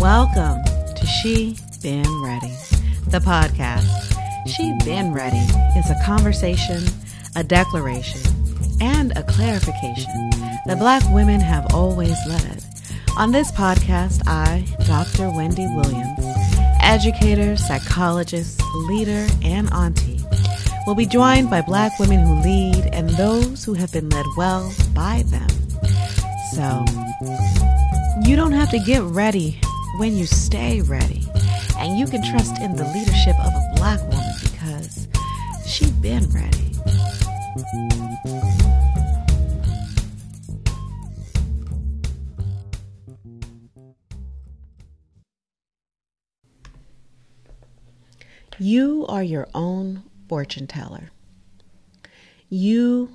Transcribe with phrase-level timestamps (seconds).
[0.00, 0.62] Welcome
[0.96, 2.54] to She Been Ready,
[3.06, 3.86] the podcast.
[4.48, 5.36] She Been Ready
[5.78, 6.82] is a conversation,
[7.36, 8.20] a declaration,
[8.80, 10.30] and a clarification
[10.66, 12.64] that Black women have always led.
[13.16, 15.28] On this podcast, I, Dr.
[15.30, 16.24] Wendi Williams,
[16.80, 20.20] educator, psychologist, leader, and auntie,
[20.86, 24.72] will be joined by Black women who lead and those who have been led well
[24.92, 25.48] by them.
[26.52, 26.84] So,
[28.28, 29.60] you don't have to get ready
[29.98, 31.26] when you stay ready.
[31.78, 35.08] And you can trust in the leadership of a black woman because
[35.66, 36.64] she's been ready.
[48.58, 51.10] You are your own fortune teller.
[52.48, 53.10] You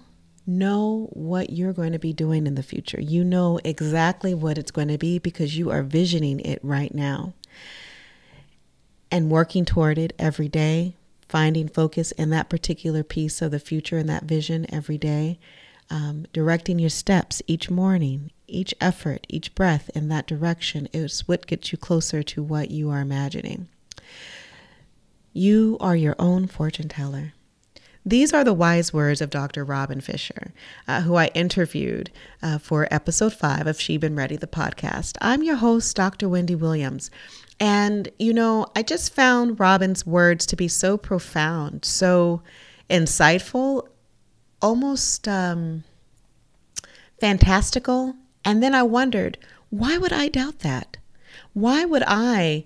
[0.49, 2.99] know what you're going to be doing in the future.
[2.99, 7.33] You know exactly what it's going to be because you are visioning it right now
[9.11, 10.95] and working toward it every day,
[11.28, 15.39] finding focus in that particular piece of the future and that vision every day,
[15.89, 21.47] um, directing your steps each morning, each effort, each breath in that direction is what
[21.47, 23.67] gets you closer to what you are imagining.
[25.34, 27.34] You are your own fortune teller.
[28.09, 29.63] These are the wise words of Dr.
[29.63, 30.52] Robyn Fisher,
[30.88, 32.09] uh, who I interviewed
[32.41, 35.16] uh, for episode five of She Been Ready, the podcast.
[35.21, 36.27] I'm your host, Dr.
[36.27, 37.11] Wendi Williams.
[37.59, 42.41] And, you know, I just found Robyn's words to be so profound, so
[42.89, 43.88] insightful,
[44.59, 45.83] almost um,
[47.19, 48.16] fantastical.
[48.44, 49.38] And then I wondered,
[49.69, 50.97] why would I doubt that?
[51.53, 52.66] Why would I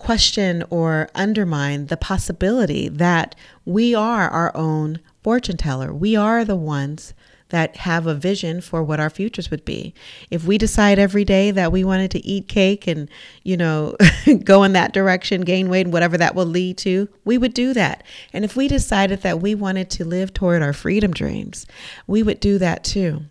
[0.00, 5.94] question or undermine the possibility that we are our own fortune teller.
[5.94, 7.14] We are the ones
[7.50, 9.92] that have a vision for what our futures would be.
[10.30, 13.08] If we decide every day that we wanted to eat cake and,
[13.42, 13.96] you know,
[14.44, 17.74] go in that direction, gain weight, and whatever that will lead to, we would do
[17.74, 18.02] that.
[18.32, 21.66] And if we decided that we wanted to live toward our freedom dreams,
[22.06, 23.24] we would do that too.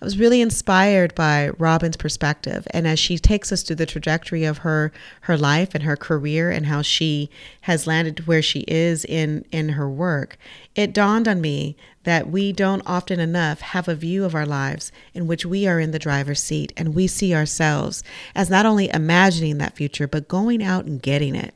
[0.00, 4.44] I was really inspired by Robyn's perspective and as she takes us through the trajectory
[4.44, 4.92] of her
[5.22, 7.30] her life and her career and how she
[7.62, 10.38] has landed where she is in in her work,
[10.74, 14.92] it dawned on me that we don't often enough have a view of our lives
[15.12, 18.04] in which we are in the driver's seat and we see ourselves
[18.34, 21.54] as not only imagining that future but going out and getting it.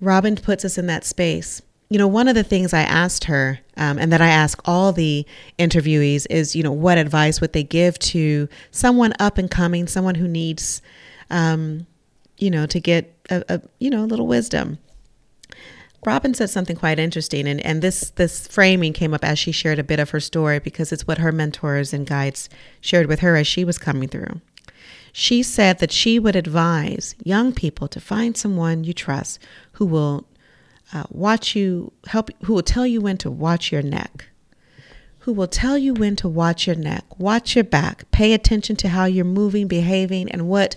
[0.00, 3.60] Robyn puts us in that space you know, one of the things I asked her,
[3.76, 5.26] um, and that I ask all the
[5.58, 10.14] interviewees, is, you know, what advice would they give to someone up and coming, someone
[10.14, 10.82] who needs,
[11.30, 11.86] um,
[12.38, 14.78] you know, to get a, a, you know, a little wisdom.
[16.04, 19.78] Robyn said something quite interesting, and, and this this framing came up as she shared
[19.78, 23.36] a bit of her story because it's what her mentors and guides shared with her
[23.36, 24.40] as she was coming through.
[25.12, 29.38] She said that she would advise young people to find someone you trust
[29.72, 30.26] who will
[30.92, 34.26] uh, watch you help who will tell you when to watch your neck.
[35.20, 37.18] Who will tell you when to watch your neck.
[37.18, 38.10] Watch your back.
[38.10, 40.76] Pay attention to how you're moving behaving and what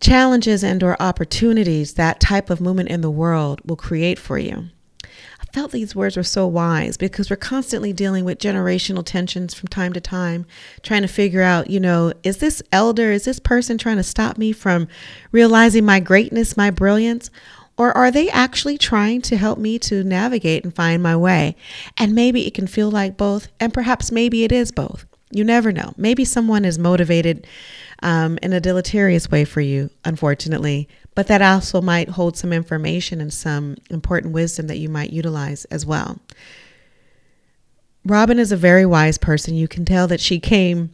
[0.00, 4.68] challenges and or opportunities that type of movement in the world will create for you.
[5.04, 9.68] I felt these words were so wise because we're constantly dealing with generational tensions from
[9.68, 10.46] time to time
[10.82, 14.38] trying to figure out you know is this elder is this person trying to stop
[14.38, 14.88] me from
[15.30, 17.30] realizing my greatness my brilliance
[17.76, 21.56] or are they actually trying to help me to navigate and find my way?
[21.96, 25.06] And maybe it can feel like both, and perhaps maybe it is both.
[25.30, 25.94] You never know.
[25.96, 27.46] Maybe someone is motivated
[28.02, 33.20] um, in a deleterious way for you, unfortunately, but that also might hold some information
[33.20, 36.18] and some important wisdom that you might utilize as well.
[38.04, 39.54] Robyn is a very wise person.
[39.54, 40.90] You can tell that she came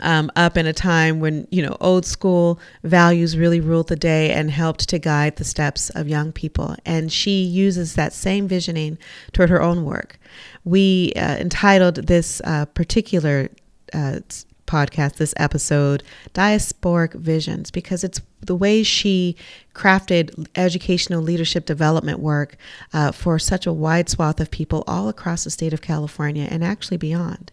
[0.00, 4.32] um, up in a time when you know old school values really ruled the day
[4.32, 6.76] and helped to guide the steps of young people.
[6.84, 8.98] And she uses that same visioning
[9.32, 10.18] toward her own work.
[10.64, 13.50] We uh, entitled this uh, particular
[13.92, 14.20] uh,
[14.66, 16.02] podcast this episode
[16.34, 19.36] diasporic visions because it's the way she
[19.74, 22.56] crafted educational leadership development work
[22.92, 26.64] uh, for such a wide swath of people all across the state of california and
[26.64, 27.52] actually beyond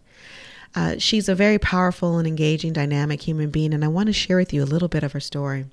[0.75, 4.37] uh, she's a very powerful and engaging, dynamic human being, and I want to share
[4.37, 5.65] with you a little bit of her story.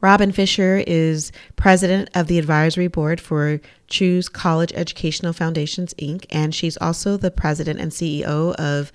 [0.00, 6.54] Robyn Fisher is president of the advisory board for Choose College Educational Foundations, Inc., and
[6.54, 8.92] she's also the president and CEO of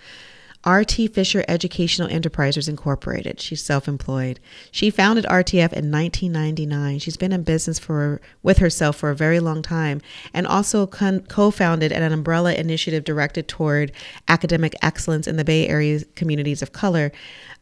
[0.68, 3.40] RT Fisher Educational Enterprises Incorporated.
[3.40, 4.42] She's self-employed.
[4.72, 7.00] She founded RTF in 1999.
[7.00, 10.02] She's been in business for with herself for a very long time
[10.34, 13.94] and also con- co-founded an umbrella initiative directed toward
[14.28, 17.14] academic excellence in the Bay Area communities of color,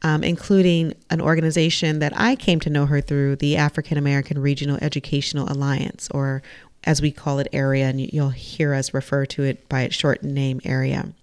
[0.02, 4.80] um, including an organization that I came to know her through, the African American Regional
[4.82, 6.42] Educational Alliance, or
[6.84, 10.24] as we call it, AAREA, and you'll hear us refer to it by its short
[10.24, 11.14] name, AAREA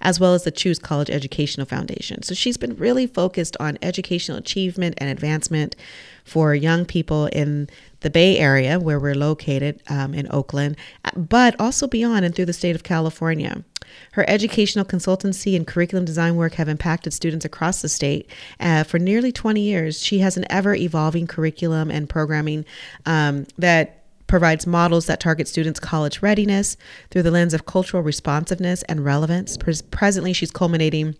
[0.00, 2.22] as well as the Choose College Educational Foundation.
[2.22, 5.76] So she's been really focused on educational achievement and advancement
[6.24, 7.68] for young people in
[8.00, 10.76] the Bay Area, where we're located um, in Oakland,
[11.14, 13.64] but also beyond and through the state of California.
[14.12, 18.28] Her educational consultancy and curriculum design work have impacted students across the state.
[18.58, 22.64] Uh, for nearly 20 years, she has an ever evolving curriculum and programming
[23.04, 26.76] um, that provides models that target students' college readiness
[27.10, 29.56] through the lens of cultural responsiveness and relevance.
[29.90, 31.16] Presently, she's culminating.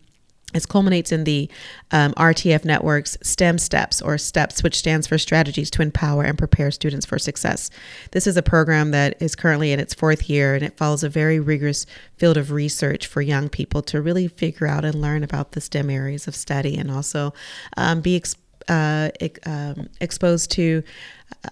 [0.55, 1.51] It culminates in the
[1.91, 6.71] um, RTF network's STEM Steps, or STEPS, which stands for Strategies to Empower and Prepare
[6.71, 7.69] Students for Success.
[8.13, 11.09] This is a program that is currently in its fourth year, and it follows a
[11.09, 11.85] very rigorous
[12.17, 15.91] field of research for young people to really figure out and learn about the STEM
[15.91, 17.35] areas of study and also
[17.77, 19.11] um, be exposed uh,
[19.45, 20.83] um, exposed to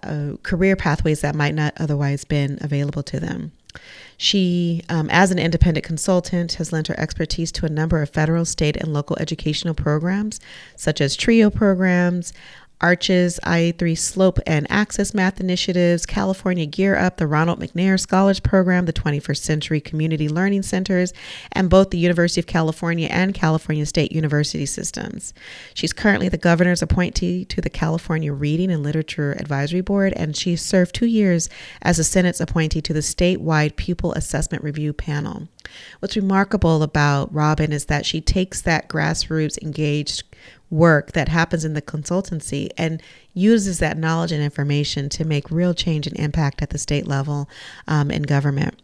[0.03, 3.53] uh, career pathways that might not otherwise been available to them.
[4.17, 8.45] She, um, as an independent consultant, has lent her expertise to a number of federal,
[8.45, 10.41] state, and local educational programs,
[10.77, 12.33] such as TRIO programs,
[12.81, 18.87] Arches, IE3 Slope and Access Math Initiatives, California Gear Up, the Ronald McNair Scholars Program,
[18.87, 21.13] the 21st Century Community Learning Centers,
[21.53, 25.33] and both the University of California and California State University systems.
[25.73, 30.57] She's currently the governor's appointee to the California Reading and Literature Advisory Board, and she
[30.57, 31.49] served two years
[31.83, 35.49] as the Senate's appointee to the statewide Pupil Assessment Review Panel.
[36.01, 40.25] What's remarkable about Robyn is that she takes that grassroots engaged
[40.71, 43.03] work that happens in the consultancy and
[43.33, 47.49] uses that knowledge and information to make real change and impact at the state level
[47.87, 48.81] um, in government.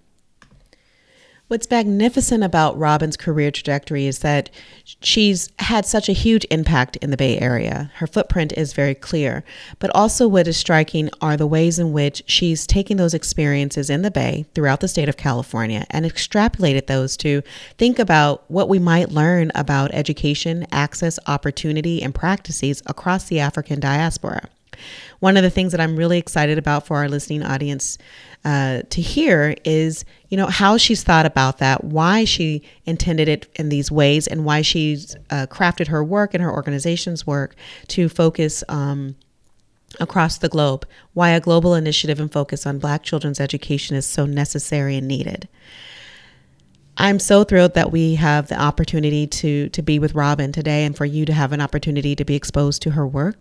[1.50, 4.50] What's magnificent about Robyn's career trajectory is that
[4.84, 7.90] she's had such a huge impact in the Bay Area.
[7.96, 9.42] Her footprint is very clear.
[9.80, 14.02] But also, what is striking are the ways in which she's taken those experiences in
[14.02, 17.42] the Bay throughout the state of California and extrapolated those to
[17.76, 23.80] think about what we might learn about education, access, opportunity, and practices across the African
[23.80, 24.48] diaspora.
[25.20, 27.98] One of the things that I'm really excited about for our listening audience
[28.44, 33.48] uh, to hear is, you know, how she's thought about that, why she intended it
[33.56, 37.54] in these ways, and why she's uh, crafted her work and her organization's work
[37.88, 38.64] to focus.
[38.68, 39.16] Um,
[39.98, 44.24] across the globe, why a global initiative and focus on Black children's education is so
[44.24, 45.48] necessary and needed.
[46.96, 50.96] I'm so thrilled that we have the opportunity to to be with Robyn today and
[50.96, 53.36] for you to have an opportunity to be exposed to her work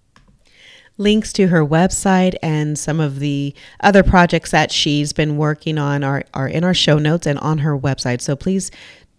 [0.99, 6.03] links to her website and some of the other projects that she's been working on
[6.03, 8.21] are, are in our show notes and on her website.
[8.21, 8.69] So please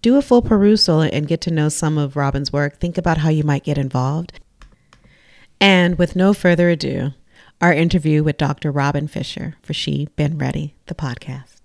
[0.02, 2.78] do a full perusal and get to know some of Robyn's work.
[2.78, 4.38] Think about how you might get involved.
[5.60, 7.12] And with no further ado,
[7.60, 8.70] our interview with Dr.
[8.70, 11.56] Robyn Fisher for She Been Ready, the podcast.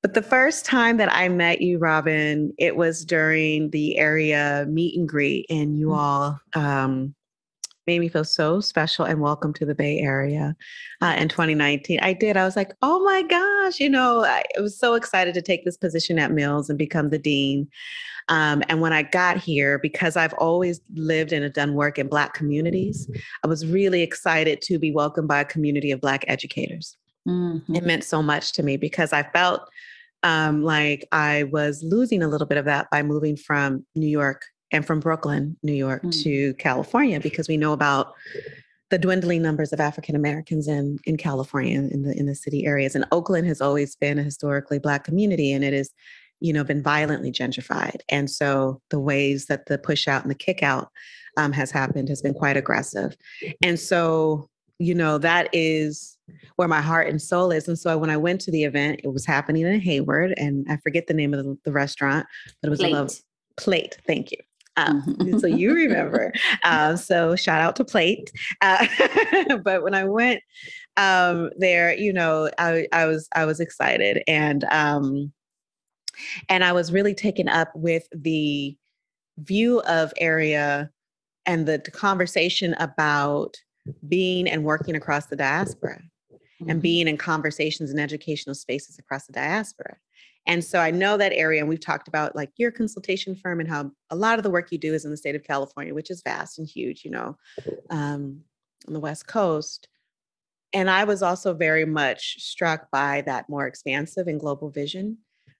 [0.00, 4.98] But the first time that I met you, Robyn, it was during the AAREA meet
[4.98, 7.14] and greet, and you all um,
[7.86, 10.54] made me feel so special and welcome to the Bay Area
[11.00, 11.98] uh, in 2019.
[12.00, 12.36] I did.
[12.36, 15.76] I was like, oh my gosh, you know, I was so excited to take this
[15.76, 17.68] position at Mills and become the dean.
[18.28, 22.06] Um, and when I got here, because I've always lived and have done work in
[22.06, 23.10] Black communities,
[23.44, 26.96] I was really excited to be welcomed by a community of Black educators.
[27.28, 27.74] Mm-hmm.
[27.74, 29.68] It meant so much to me because I felt
[30.22, 34.44] um, like I was losing a little bit of that by moving from New York
[34.72, 36.22] and from Brooklyn, New York mm.
[36.22, 38.14] to California because we know about
[38.90, 42.94] the dwindling numbers of African Americans in in California in the in the city areas.
[42.94, 45.90] And Oakland has always been a historically black community and it is
[46.40, 48.00] you know been violently gentrified.
[48.08, 50.90] And so the ways that the push out and the kick out
[51.36, 53.16] um, has happened has been quite aggressive.
[53.62, 54.48] And so
[54.78, 56.18] you know that is
[56.56, 57.68] where my heart and soul is.
[57.68, 60.76] And so when I went to the event, it was happening in Hayward, and I
[60.78, 62.26] forget the name of the, the restaurant,
[62.60, 62.92] but it was Plate.
[62.92, 63.12] a love
[63.56, 63.98] plate.
[64.06, 64.38] Thank you.
[64.76, 66.32] Um, so you remember.
[66.64, 68.32] Uh, so shout out to Plate.
[68.60, 68.86] Uh,
[69.64, 70.40] but when I went
[70.96, 75.32] um, there, you know, I, I was I was excited and um,
[76.48, 78.76] and I was really taken up with the
[79.38, 80.90] view of AAREA
[81.46, 83.56] and the conversation about
[84.08, 86.00] being and working across the diaspora
[86.32, 86.70] mm-hmm.
[86.70, 89.96] and being in conversations and educational spaces across the diaspora
[90.46, 93.68] And so I know that AAREA, and we've talked about like your consultation firm and
[93.68, 96.10] how a lot of the work you do is in the state of California, which
[96.10, 97.36] is vast and huge, you know,
[97.90, 98.40] um,
[98.86, 99.88] on the West Coast.
[100.72, 105.18] And I was also very much struck by that more expansive and global vision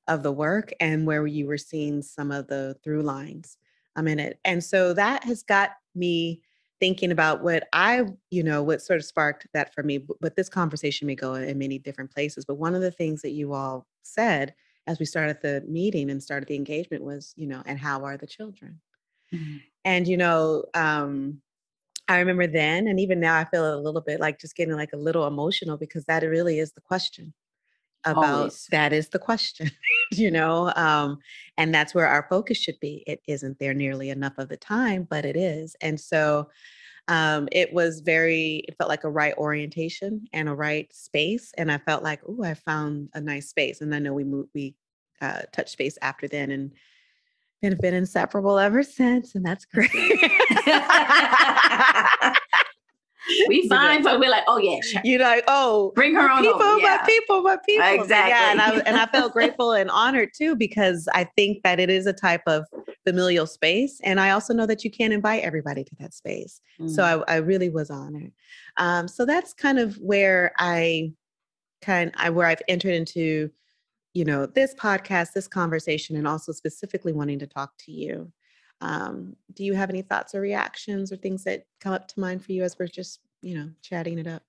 [0.08, 3.58] of the work and where you were seeing some of the through lines
[3.94, 4.40] um, in it.
[4.44, 6.42] And so that has got me
[6.80, 10.04] thinking about what I, you know, what sort of sparked that for me.
[10.20, 12.44] But this conversation may go in many different places.
[12.44, 14.54] But one of the things that you all said
[14.86, 18.16] as we started the meeting and started the engagement was, you know, and how are
[18.16, 18.80] the children?
[19.32, 19.56] Mm-hmm.
[19.84, 21.40] And, you know, um,
[22.08, 24.92] I remember then, and even now, I feel a little bit like just getting like
[24.92, 27.32] a little emotional because that really is the question
[28.04, 28.66] about Always.
[28.72, 29.70] that is the question,
[30.12, 31.18] you know, um,
[31.56, 33.04] and that's where our focus should be.
[33.06, 35.76] It isn't there nearly enough of the time, but it is.
[35.80, 36.48] And so
[37.12, 41.52] um, it was very, it felt like a right orientation and a right space.
[41.58, 43.82] And I felt like, oh, I found a nice space.
[43.82, 44.74] And I know we moved, we
[45.20, 46.72] uh, touched space after then and
[47.62, 49.34] have been inseparable ever since.
[49.34, 49.92] And that's great.
[53.46, 55.02] we find, but we're like, oh yeah, sure.
[55.04, 56.80] you're like, oh, bring her on, people, over.
[56.80, 56.96] Yeah.
[56.98, 58.30] my people, my people, exactly.
[58.30, 61.90] Yeah, and I and I felt grateful and honored too because I think that it
[61.90, 62.64] is a type of
[63.04, 66.60] familial space, and I also know that you can't invite everybody to that space.
[66.80, 66.90] Mm.
[66.90, 68.32] So I, I, really was honored.
[68.76, 71.12] Um, so that's kind of where I
[71.80, 73.50] kind I where I've entered into,
[74.14, 78.32] you know, this podcast, this conversation, and also specifically wanting to talk to you.
[78.80, 82.44] Um, do you have any thoughts or reactions or things that come up to mind
[82.44, 84.42] for you as we're just, you know, chatting it up?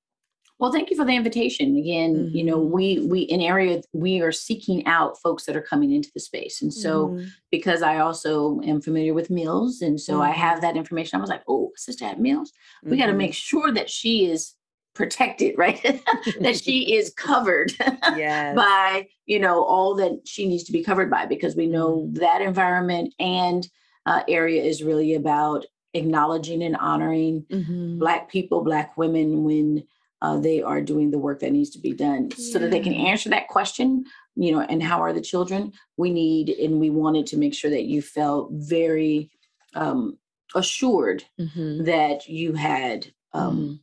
[0.63, 1.75] Well, thank you for the invitation.
[1.75, 2.37] Again, mm-hmm.
[2.37, 2.73] you know, mm-hmm.
[2.73, 6.61] we we in AAREA we are seeking out folks that are coming into the space.
[6.61, 7.25] And so mm-hmm.
[7.51, 10.21] because I also am familiar with Mills and so mm-hmm.
[10.21, 13.17] I have that information, I was like, oh, sister at Mills, we got to mm-hmm.
[13.17, 14.53] make sure that she is
[14.95, 16.01] protected, right?
[16.39, 17.73] that she is covered
[18.15, 18.55] yes.
[18.55, 22.13] by, you know, all that she needs to be covered by because we know mm-hmm.
[22.21, 23.67] that environment and
[24.05, 27.99] uh, AAREA is really about acknowledging and honoring mm-hmm.
[27.99, 29.83] Black people, Black women when
[30.23, 32.51] uh, they are doing the work that needs to be done yeah.
[32.53, 34.03] so that they can answer that question
[34.35, 37.69] you know and how are the children we need and we wanted to make sure
[37.69, 39.29] that you felt very
[39.75, 40.17] um,
[40.55, 41.83] assured mm-hmm.
[41.83, 43.73] that you had um, mm-hmm.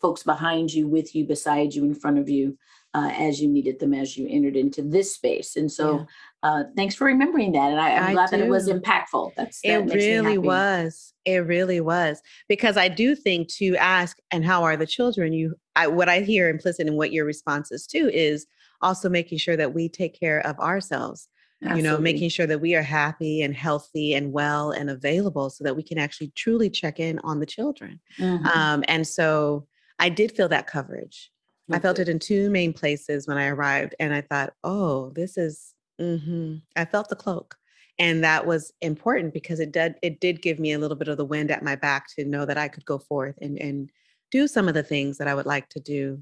[0.00, 2.56] folks behind you with you beside you in front of you
[2.94, 5.56] uh, as you needed them as you entered into this space.
[5.56, 6.04] And so, yeah.
[6.48, 7.72] uh, thanks for remembering that.
[7.72, 8.36] And I, am glad do.
[8.36, 9.32] that it was impactful.
[9.36, 11.12] That's that it really was.
[11.24, 15.32] It really was because I do think to ask and how are the children?
[15.32, 18.46] You, I, what I hear implicit in what your response is too is
[18.80, 21.28] also making sure that we take care of ourselves.
[21.62, 21.82] Absolutely.
[21.82, 25.64] You know, making sure that we are happy and healthy and well and available so
[25.64, 28.00] that we can actually truly check in on the children.
[28.18, 28.46] Mm-hmm.
[28.46, 29.66] Um, and so
[29.98, 31.30] I did feel that coverage
[31.72, 35.36] I felt it in two main places when I arrived, and I thought, oh, this
[35.36, 35.74] is.
[36.00, 36.56] Mm-hmm.
[36.74, 37.56] I felt the cloak,
[37.98, 41.16] and that was important because it did it did give me a little bit of
[41.16, 43.90] the wind at my back to know that I could go forth and and
[44.30, 46.20] do some of the things that I would like to do,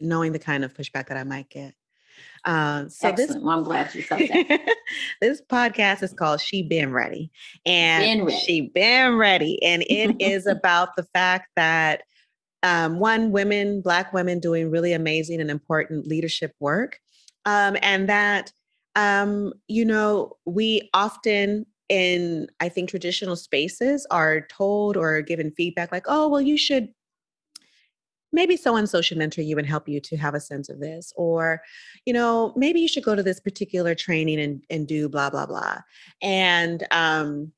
[0.00, 1.74] knowing the kind of pushback that I might get.
[2.44, 3.16] Uh, so Excellent.
[3.16, 4.76] this, well, I'm glad you said that.
[5.20, 7.30] this podcast is called "She Been Ready,"
[7.66, 8.38] and been ready.
[8.38, 12.02] she been ready, and it is about the fact that
[12.64, 16.98] um, one, women, Black women doing really amazing and important leadership work.
[17.44, 18.52] Um, and that,
[18.96, 25.92] um, you know, we often in, I think, traditional spaces are told or given feedback
[25.92, 26.88] like, oh, well, you should
[28.32, 30.80] maybe so and so should mentor you and help you to have a sense of
[30.80, 31.62] this or
[32.04, 35.46] you know maybe you should go to this particular training and, and do blah blah
[35.46, 35.78] blah
[36.20, 37.52] and um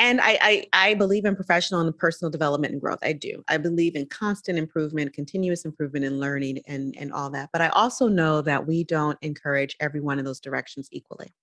[0.00, 3.00] and I, I, I believe in professional and personal development and growth.
[3.02, 3.44] I do.
[3.48, 7.50] I believe in constant improvement, continuous improvement, and learning, and and all that.
[7.52, 11.34] But I also know that we don't encourage every one of those directions equally.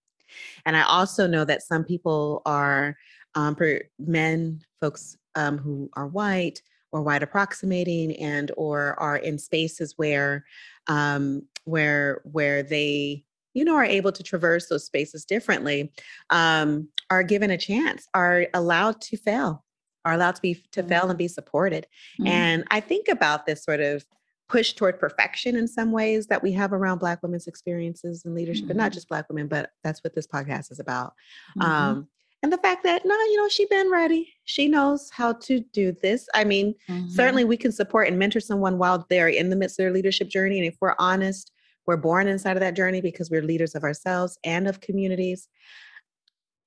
[0.66, 2.98] And I also know that some people are
[3.36, 3.56] um,
[4.00, 10.46] men, folks um, who are white or white approximating, and or are in spaces where
[10.88, 13.24] um, where where they
[13.58, 15.92] you know, are able to traverse those spaces differently,
[16.30, 19.66] um, are given a chance, are allowed to fail,
[20.06, 20.90] are allowed to be to mm-hmm.
[20.90, 21.88] fail and be supported.
[22.20, 22.28] Mm-hmm.
[22.28, 24.06] And I think about this sort of
[24.48, 28.66] push toward perfection in some ways that we have around Black women's experiences and leadership,
[28.66, 28.68] mm-hmm.
[28.68, 31.14] but not just Black women, but that's what this podcast is about.
[31.58, 31.62] Mm-hmm.
[31.64, 32.08] Um,
[32.44, 34.32] and the fact that no, you know, she been ready.
[34.44, 36.30] She knows how to do this.
[36.36, 37.10] I mean, mm-hmm.
[37.10, 40.30] certainly we can support and mentor someone while they're in the midst of their leadership
[40.30, 40.60] journey.
[40.60, 41.52] And if we're honest,
[41.88, 45.48] we're born inside of that journey because we're leaders of ourselves and of communities.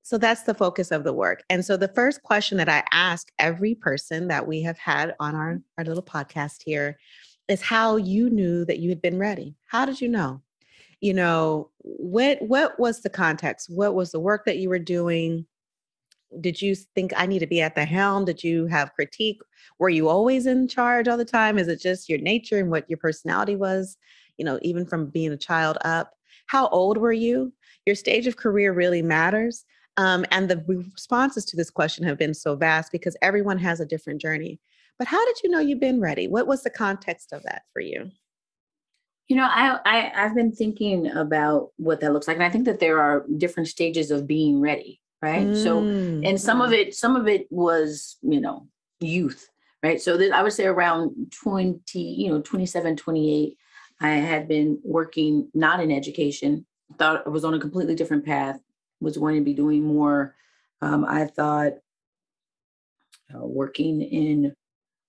[0.03, 1.43] So that's the focus of the work.
[1.49, 5.35] And so the first question that I ask every person that we have had on
[5.35, 5.61] our, mm-hmm.
[5.77, 6.97] our little podcast here
[7.47, 9.55] is how you knew that you had been ready.
[9.67, 10.41] How did you know?
[11.01, 13.69] you know, what what was the context?
[13.69, 15.45] What was the work that you were doing?
[16.39, 18.23] Did you think I need to be at the helm?
[18.23, 19.41] Did you have critique?
[19.79, 21.57] Were you always in charge all the time?
[21.57, 23.97] Is it just your nature and what your personality was?
[24.41, 26.15] You know, even from being a child up.
[26.47, 27.53] How old were you?
[27.85, 29.65] Your stage of career really matters.
[29.97, 33.85] Um, and the responses to this question have been so vast because everyone has a
[33.85, 34.59] different journey.
[34.97, 36.27] But how did you know you've been ready?
[36.27, 38.09] What was the context of that for you?
[39.27, 42.65] You know, I, I I've been thinking about what that looks like, and I think
[42.65, 45.45] that there are different stages of being ready, right?
[45.45, 45.79] Mm, so,
[46.27, 48.67] and some of it, some of it was, you know,
[49.01, 49.47] youth,
[49.83, 50.01] right?
[50.01, 53.57] So that I would say around 20, you know, 27, 28,
[54.01, 56.65] I had been working not in education,
[56.97, 58.59] thought I was on a completely different path,
[58.99, 60.35] was going to be doing more.
[60.81, 61.73] Um, I thought
[63.33, 64.55] uh, working in,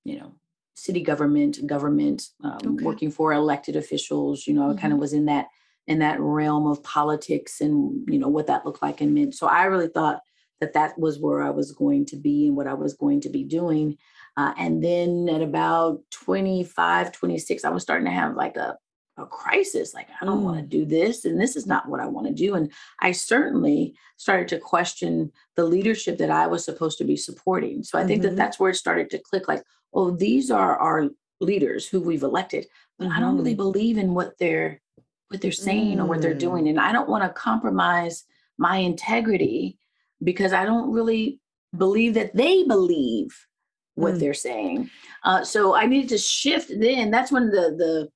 [0.05, 0.35] you know,
[0.75, 2.85] city government, government, um, okay.
[2.85, 4.47] working for elected officials.
[4.47, 4.79] You know, mm-hmm.
[4.79, 5.49] Kind of was in that
[5.87, 9.35] in that realm of politics and you know what that looked like and meant.
[9.35, 10.21] So I really thought
[10.61, 13.29] that that was where I was going to be and what I was going to
[13.29, 13.99] be doing.
[14.37, 18.79] Uh, and then at about 25, 26, I was starting to have like a
[19.19, 20.45] a crisis like i don't mm.
[20.45, 23.13] want to do this and this is not what i want to do and i
[23.13, 28.01] certainly started to question the leadership that i was supposed to be supporting so i
[28.01, 28.09] mm-hmm.
[28.09, 28.37] think that mm-hmm.
[28.37, 32.67] that's where it started to click like oh these are our leaders who we've elected
[32.99, 33.17] but mm-hmm.
[33.17, 33.59] i don't really mm-hmm.
[33.59, 34.81] believe in what they're
[35.29, 36.03] what they're saying mm.
[36.03, 36.71] or what they're doing mm.
[36.71, 38.25] and i don't want to compromise
[38.57, 39.79] my integrity
[40.25, 41.39] because i don't really
[41.77, 43.47] believe that they believe
[43.95, 44.21] what mm.
[44.21, 44.89] they're saying
[45.25, 48.09] uh, so i needed to shift then that's when the the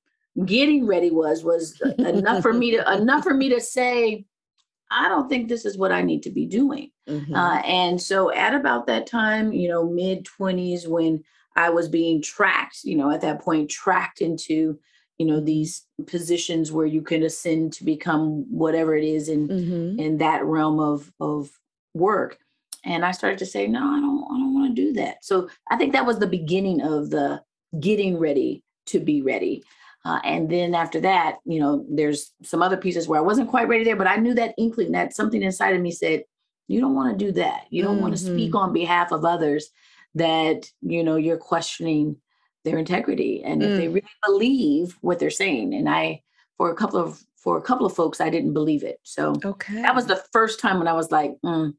[0.45, 4.25] getting ready was was enough for me to enough for me to say
[4.91, 6.91] i don't think this is what i need to be doing.
[7.07, 7.33] Mm-hmm.
[7.33, 11.23] uh, and so at about that time you know mid 20s when
[11.55, 14.77] i was being tracked you know at that point tracked into
[15.17, 19.99] you know these positions where you can ascend to become whatever it is in mm-hmm.
[19.99, 21.51] in that realm of of
[21.93, 22.37] work.
[22.83, 25.23] And i started to say no i don't i don't want to do that.
[25.23, 27.41] So i think that was the beginning of the
[27.79, 29.63] getting ready to be ready
[30.05, 33.67] uh, and then after that, you know, there's some other pieces where I wasn't quite
[33.67, 36.23] ready there, but I knew that inkling that something inside of me said,
[36.67, 37.65] you don't want to do that.
[37.69, 38.03] You don't mm-hmm.
[38.03, 39.69] want to speak on behalf of others
[40.15, 42.17] that, you know, you're questioning
[42.63, 43.65] their integrity and mm.
[43.65, 43.93] if they mm.
[43.95, 45.73] really believe what they're saying.
[45.73, 46.21] And I,
[46.57, 48.99] for a couple of, for a couple of folks, I didn't believe it.
[49.03, 49.81] So okay.
[49.81, 51.73] that was the first time when I was like, mm,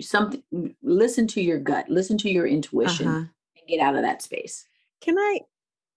[0.00, 0.42] something,
[0.82, 3.18] listen to your gut, listen to your intuition uh-huh.
[3.18, 4.66] and get out of that space.
[5.00, 5.40] Can I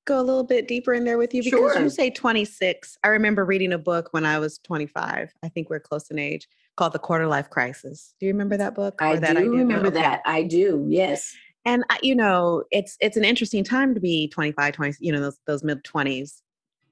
[0.07, 1.81] go a little bit deeper in there with you because sure.
[1.81, 2.97] you say 26.
[3.03, 5.33] I remember reading a book when I was 25.
[5.43, 8.15] I think we're close in age called The Quarter Life Crisis.
[8.19, 8.99] Do you remember that book?
[9.01, 10.01] I that do remember okay.
[10.01, 10.21] that.
[10.25, 10.85] I do.
[10.89, 11.35] Yes.
[11.65, 15.37] And you know, it's it's an interesting time to be 25, 20, you know, those
[15.45, 16.41] those mid 20s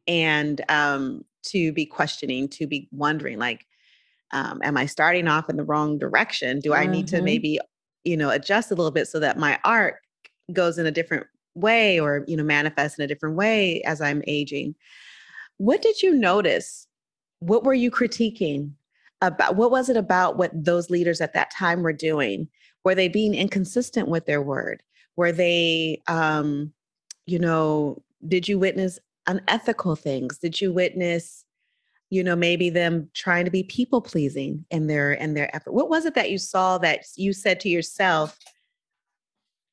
[0.07, 3.65] and um to be questioning, to be wondering like
[4.31, 6.59] um am I starting off in the wrong direction?
[6.59, 7.25] Do I need to mm-hmm.
[7.25, 7.59] maybe,
[8.03, 9.95] you know, adjust a little bit so that my art
[10.51, 11.25] goes in a different
[11.55, 14.75] way or you know manifest in a different way as i'm aging.
[15.57, 16.87] What did you notice?
[17.39, 18.71] What were you critiquing
[19.21, 22.47] about what was it about what those leaders at that time were doing?
[22.83, 24.83] Were they being inconsistent with their word?
[25.15, 26.73] Were they um
[27.25, 30.37] you know did you witness unethical things?
[30.37, 31.45] Did you witness
[32.09, 35.73] you know maybe them trying to be people pleasing in their in their effort?
[35.73, 38.37] What was it that you saw that you said to yourself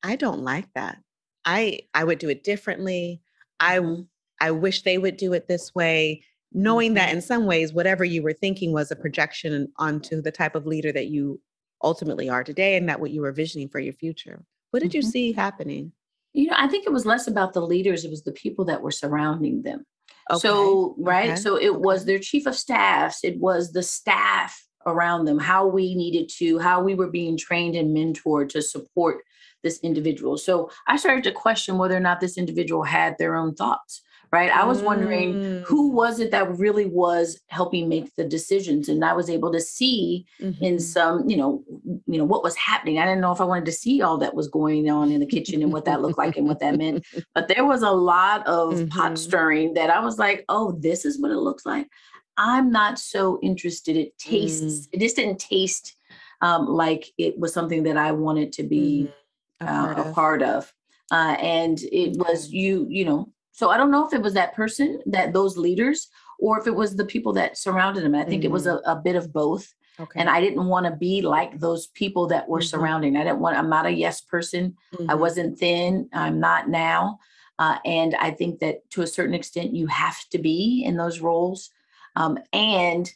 [0.03, 0.97] i don't like that
[1.45, 3.21] I I would do it differently.
[3.59, 4.03] I mm-hmm.
[4.41, 6.95] I wish they would do it this way, knowing mm-hmm.
[6.95, 10.65] that in some ways whatever you were thinking was a projection onto the type of
[10.65, 11.39] leader that you
[11.83, 14.43] ultimately are today and that what you were visioning for your future.
[14.71, 14.97] What did mm-hmm.
[14.97, 15.91] you see happening?
[16.33, 18.81] You know, I think it was less about the leaders, it was the people that
[18.81, 19.85] were surrounding them.
[20.31, 20.39] Okay.
[20.39, 21.31] So, right?
[21.31, 21.35] Okay.
[21.35, 21.77] So it okay.
[21.77, 26.59] was their chief of staffs, it was the staff around them, how we needed to,
[26.59, 29.23] how we were being trained and mentored to support
[29.63, 30.37] this individual.
[30.37, 34.01] So I started to question whether or not this individual had their own thoughts.
[34.31, 34.49] Right.
[34.49, 35.61] I was wondering mm.
[35.61, 38.89] who was it that really was helping make the decisions.
[38.89, 40.63] And I was able to see mm-hmm.
[40.63, 41.63] in some, you know,
[42.07, 42.97] you know, what was happening.
[42.97, 45.27] I didn't know if I wanted to see all that was going on in the
[45.27, 47.05] kitchen and what that looked like and what that meant.
[47.35, 48.87] But there was a lot of mm-hmm.
[48.87, 51.87] pot stirring that I was like, oh, this is what it looks like.
[52.35, 53.95] I'm not so interested.
[53.95, 54.89] It tastes, mm.
[54.93, 55.95] it just didn't taste
[56.41, 59.13] um, like it was something that I wanted to be mm
[59.59, 60.73] a part, uh, a part of.
[61.11, 64.55] Uh, and it was you, you know, so I don't know if it was that
[64.55, 68.15] person, that those leaders, or if it was the people that surrounded him.
[68.15, 68.47] I think mm-hmm.
[68.47, 68.89] it was mm-hmm.
[68.89, 69.71] a, a, bit of both.
[69.99, 70.19] Okay.
[70.19, 72.65] And I didn't want to be like those people that were mm-hmm.
[72.65, 73.15] surrounding.
[73.15, 74.75] I didn't want, I'm not a yes person.
[74.95, 75.09] Mm-hmm.
[75.09, 76.09] I wasn't thin.
[76.13, 77.19] I'm not now.
[77.59, 81.19] Uh, and I think that to a certain extent, you have to be in those
[81.19, 81.69] roles
[82.15, 83.11] Um, and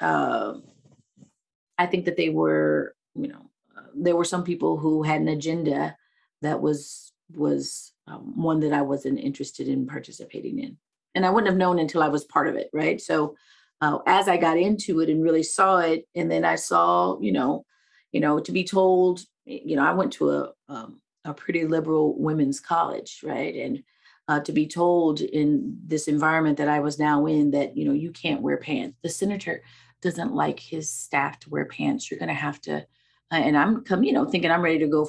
[0.00, 0.54] uh,
[1.78, 3.50] I think that they were, you know,
[3.96, 5.96] there were some people who had an agenda
[6.42, 10.76] that was was um, one that I wasn't interested in participating in,
[11.14, 13.00] and I wouldn't have known until I was part of it, right?
[13.00, 13.36] So
[13.80, 17.32] uh, as I got into it and really saw it, and then I saw, you
[17.32, 17.64] know,
[18.12, 22.18] you know, to be told, you know, I went to a um, a pretty liberal
[22.18, 23.82] women's college, right, and
[24.28, 27.92] uh, to be told in this environment that I was now in that you know
[27.92, 28.96] you can't wear pants.
[29.02, 29.62] The senator
[30.04, 32.10] doesn't like his staff to wear pants.
[32.10, 32.86] You're going to have to,
[33.42, 35.08] and I'm come, you know, thinking I'm ready to go.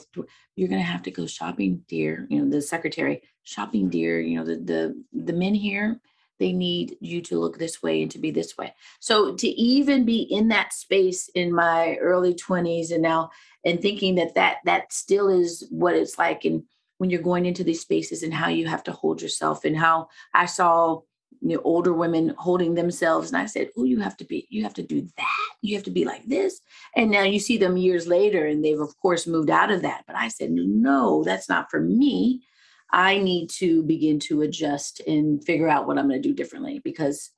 [0.55, 2.27] You're going to have to go shopping, dear.
[2.29, 4.19] You know, the secretary shopping, dear.
[4.19, 5.99] You know, the the the men here
[6.39, 8.73] they need you to look this way and to be this way.
[8.99, 13.31] So to even be in that space in my early 20s and now
[13.63, 16.63] and thinking that that that still is what it's like and
[16.97, 20.07] when you're going into these spaces and how you have to hold yourself and how
[20.33, 21.01] I saw
[21.45, 23.31] you know, older women holding themselves.
[23.31, 25.49] And I said, Oh, you have to be, you have to do that.
[25.61, 26.59] You have to be like this.
[26.95, 30.05] And now you see them years later, and they've, of course, moved out of that.
[30.07, 32.43] But I said, No, that's not for me.
[32.91, 36.81] I need to begin to adjust and figure out what I'm going to do differently
[36.83, 37.29] because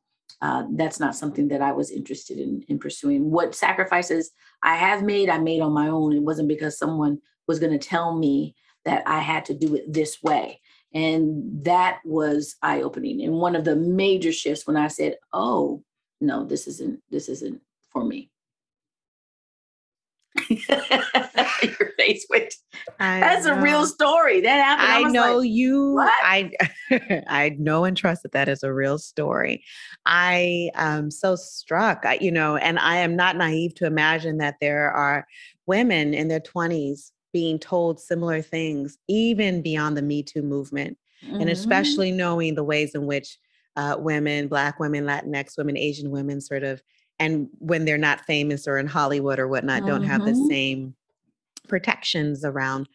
[0.41, 3.29] uh, that's not something that I was interested in, in pursuing.
[3.29, 4.31] What sacrifices
[4.63, 6.13] I have made, I made on my own.
[6.13, 9.91] It wasn't because someone was going to tell me that I had to do it
[9.91, 10.61] this way.
[10.93, 13.21] And that was eye opening.
[13.21, 15.83] And one of the major shifts when I said, oh,
[16.21, 18.31] no, this isn't, this isn't for me.
[20.49, 22.53] Your face went.
[22.99, 23.55] That's know.
[23.55, 24.41] a real story.
[24.41, 24.87] That happened.
[24.87, 25.93] I, I know like, you.
[25.93, 26.13] What?
[26.23, 26.51] I
[27.27, 29.63] I know and trust that that is a real story.
[30.05, 32.05] I am so struck.
[32.05, 35.27] I, you know, and I am not naive to imagine that there are
[35.65, 41.39] women in their twenties being told similar things, even beyond the Me Too movement, mm-hmm.
[41.39, 43.37] and especially knowing the ways in which
[43.75, 46.81] uh, women, Black women, Latinx women, Asian women, sort of,
[47.19, 49.87] and when they're not famous or in Hollywood or whatnot, mm-hmm.
[49.87, 50.47] don't have the mm-hmm.
[50.47, 50.95] same
[51.67, 52.89] protections around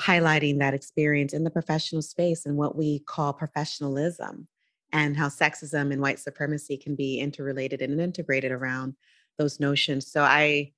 [0.00, 4.46] highlighting that experience in the professional space and what we call professionalism
[4.92, 8.94] and how sexism and white supremacy can be interrelated and integrated around
[9.38, 10.06] those notions.
[10.06, 10.70] So I,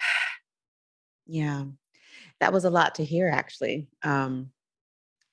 [1.28, 1.62] yeah,
[2.40, 4.50] that was a lot to hear actually um,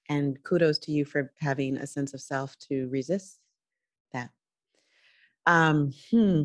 [0.10, 3.40] and kudos to you for having a sense of self to resist
[4.14, 4.30] that.
[5.46, 6.44] Um, hmm.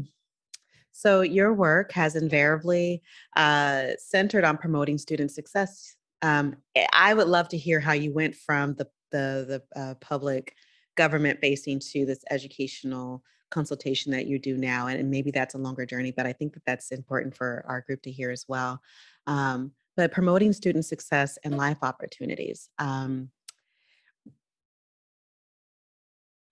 [0.92, 3.02] so your work has invariably
[3.36, 5.96] uh, centered on promoting student success.
[6.22, 9.94] Um, eh, i would love to hear how you went from the the, the uh,
[9.94, 10.54] public
[10.96, 15.86] government facing to this educational consultation that you do now and, maybe that's a longer
[15.86, 18.80] journey but i think that that's important for our group to hear as well.
[19.26, 22.68] Um, but promoting student success and life opportunities.
[22.78, 23.30] Um,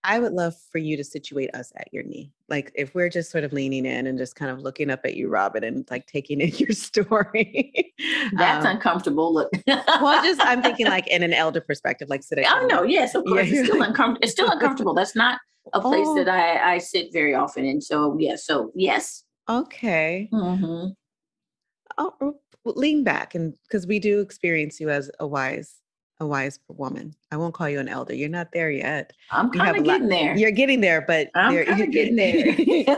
[0.03, 2.31] I would love for you to situate us at your knee.
[2.47, 5.15] Like if we're just sort of leaning in and just kind of looking up at
[5.15, 7.93] you, Robyn, and like taking in your story.
[8.33, 9.33] That's um, uncomfortable.
[9.33, 9.51] Look.
[9.67, 12.45] well, just I'm thinking like in an elder perspective, like sitting.
[12.47, 13.49] I know, yes, of course.
[13.49, 13.59] Yeah.
[13.59, 14.23] It's still uncomfortable.
[14.23, 14.93] It's still uncomfortable.
[14.93, 15.39] That's not
[15.73, 16.15] a place oh.
[16.15, 19.23] that I, I sit very often And So yeah, so yes.
[19.49, 20.29] Okay.
[20.31, 20.89] Mm-hmm.
[21.99, 22.35] Oh, oh
[22.65, 25.79] lean back and because we do experience you as a wise
[26.19, 27.15] a wise woman.
[27.31, 28.13] I won't call you an elder.
[28.13, 29.13] You're not there yet.
[29.31, 30.35] I'm kind of getting there.
[30.35, 32.97] You're getting there, but I'm kind of getting there.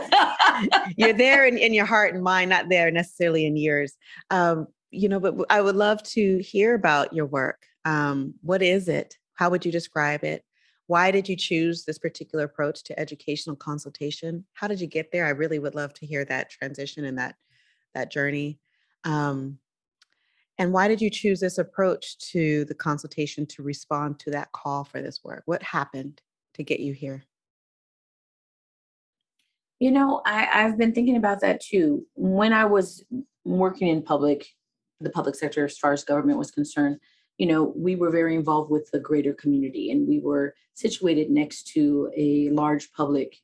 [0.96, 3.96] you're there in, in your heart and mind, not there necessarily in years.
[4.30, 7.62] Um, you know, but I would love to hear about your work.
[7.84, 9.16] Um, what is it?
[9.34, 10.44] How would you describe it?
[10.88, 14.44] Why did you choose this particular approach to educational consultation?
[14.52, 15.26] How did you get there?
[15.26, 17.36] I really would love to hear that transition and that
[17.94, 18.58] that journey.
[19.04, 19.58] Um,
[20.58, 24.84] and why did you choose this approach to the consultation to respond to that call
[24.84, 25.42] for this work?
[25.46, 26.20] What happened
[26.54, 27.24] to get you here?
[29.80, 32.06] You know, I, I've been thinking about that too.
[32.14, 33.02] When I was
[33.44, 34.46] working in public,
[35.00, 36.98] the public sector, as far as government was concerned,
[37.38, 41.66] you know, we were very involved with the greater community and we were situated next
[41.68, 43.36] to a large public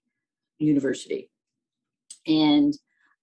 [0.59, 1.31] university.
[2.27, 2.75] And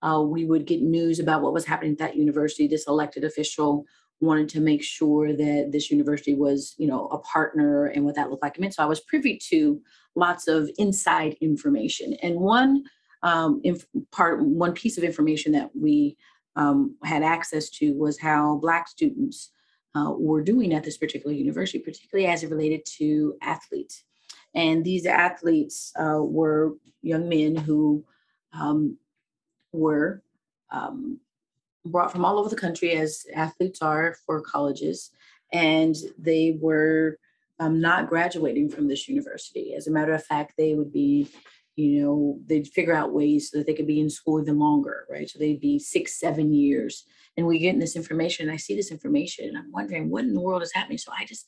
[0.06, 2.68] uh, we would get news about what was happening at that university.
[2.68, 3.86] This elected official
[4.22, 8.30] wanted to make sure that this university was, you know, a partner and what that
[8.30, 8.56] looked like.
[8.58, 9.82] I mean, so I was privy to
[10.15, 12.13] lots of inside information.
[12.22, 12.84] And one
[13.24, 16.18] um, inf- part, one piece of information that we
[16.56, 19.52] um, had access to was how Black students
[19.96, 24.04] uh, were doing at this particular university, particularly as it related to athletes.
[24.54, 28.06] And these athletes uh, were young men who
[28.54, 28.98] um,
[29.76, 30.24] were
[30.72, 31.20] um,
[31.86, 35.12] brought from all over the country, as athletes are for colleges,
[35.54, 37.18] and they were
[37.60, 39.74] um, not graduating from this university.
[39.76, 41.30] As a matter of fact, they would be
[41.76, 45.06] you know, they'd figure out ways so that they could be in school even longer,
[45.10, 45.30] right?
[45.30, 47.04] So they'd be six, seven years.
[47.36, 50.34] And we get this information, and I see this information, and I'm wondering what in
[50.34, 50.98] the world is happening.
[50.98, 51.48] So I just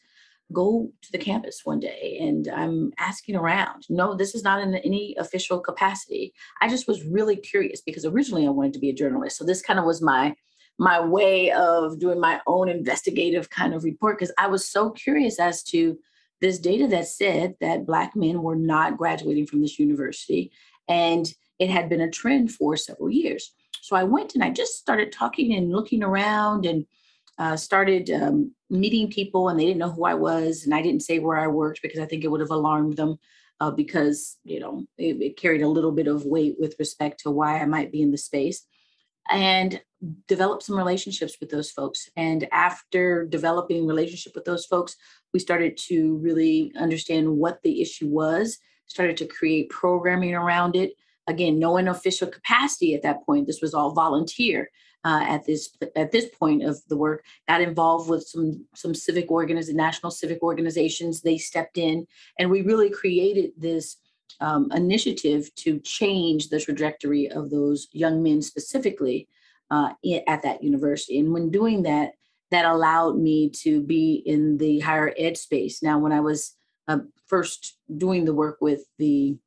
[0.54, 3.86] go to the campus one day and I'm asking around.
[3.90, 6.34] No, this is not in any official capacity.
[6.62, 9.38] I just was really curious because originally I wanted to be a journalist.
[9.38, 10.36] So this kind of was my
[10.80, 15.40] my way of doing my own investigative kind of report because I was so curious
[15.40, 15.98] as to
[16.40, 20.52] this data that said that Black men were not graduating from this university.
[20.88, 23.54] And it had been a trend for several years.
[23.82, 26.86] So I went and I just started talking and looking around and
[27.38, 30.64] uh, started um, meeting people, and they didn't know who I was.
[30.66, 33.18] And I didn't say where I worked because I think it would have alarmed them.
[33.60, 37.32] Uh, because you know it, it carried a little bit of weight with respect to
[37.32, 38.68] why I might be in the space,
[39.32, 39.82] and
[40.28, 42.10] develop some relationships with those folks.
[42.16, 44.96] And after developing relationship with those folks,
[45.34, 50.94] we started to really understand what the issue was, started to create programming around it.
[51.28, 53.48] Again, no an official capacity at that point.
[53.48, 54.70] This was all volunteer
[55.08, 57.24] uh, at this at this point of the work.
[57.48, 61.22] Got involved with some some civic organizations, national civic organizations.
[61.22, 62.06] They stepped in,
[62.38, 63.98] and we really created this
[64.42, 69.30] um, initiative to change the trajectory of those young men specifically
[69.72, 69.92] uh,
[70.28, 71.20] at that university.
[71.20, 72.12] And when doing that,
[72.52, 75.82] that allowed me to be in the higher ed space.
[75.82, 76.56] Now, when I was
[76.90, 79.38] uh, first doing the work with the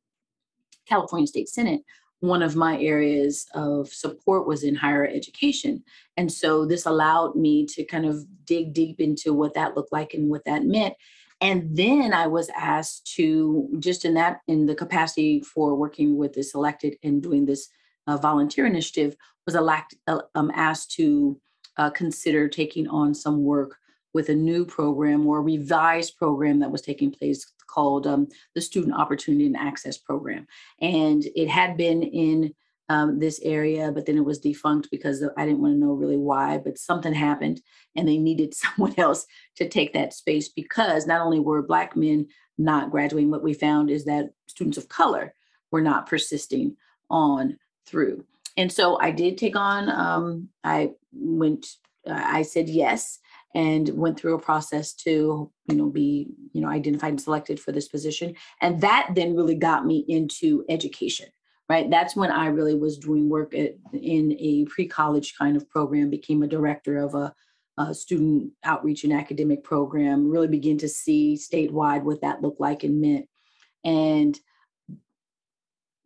[0.87, 1.81] California State Senate,
[2.21, 5.83] one of my areas of support was in higher education.
[6.17, 10.13] And so this allowed me to kind of dig deep into what that looked like
[10.13, 10.93] and what that meant.
[11.41, 16.33] And then I was asked to, just in that, in the capacity for working with
[16.33, 17.67] the selected and doing this
[18.05, 19.15] uh, volunteer initiative,
[19.47, 21.41] was elect, uh, um, asked to
[21.77, 23.77] uh, consider taking on some work
[24.13, 28.95] with a new program or revised program that was taking place called um, the Student
[28.95, 30.45] Opportunity and Access Program.
[30.81, 32.53] And it had been in
[32.89, 36.17] um, this area, but then it was defunct because I didn't want to know really
[36.17, 37.61] why, but something happened
[37.95, 42.27] and they needed someone else to take that space because not only were Black men
[42.57, 45.33] not graduating, what we found is that students of color
[45.71, 46.75] were not persisting
[47.09, 48.25] on through.
[48.57, 51.67] And so I did take on, um, I went,
[52.05, 53.19] I said yes
[53.53, 57.71] and went through a process to you know be you know identified and selected for
[57.71, 58.35] this position.
[58.61, 61.27] And that then really got me into education
[61.69, 61.89] right?
[61.89, 66.43] That's when i really was doing work at, in a pre-college kind of program became
[66.43, 67.33] a director of a,
[67.77, 72.83] a student outreach and academic program really begin to see statewide what that looked like
[72.83, 73.25] and meant.
[73.85, 74.37] And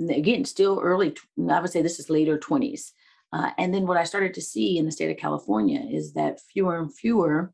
[0.09, 1.15] again still early
[1.49, 2.91] i would say this is later 20s
[3.35, 6.39] uh, and then what I started to see in the state of California is that
[6.39, 7.51] fewer and fewer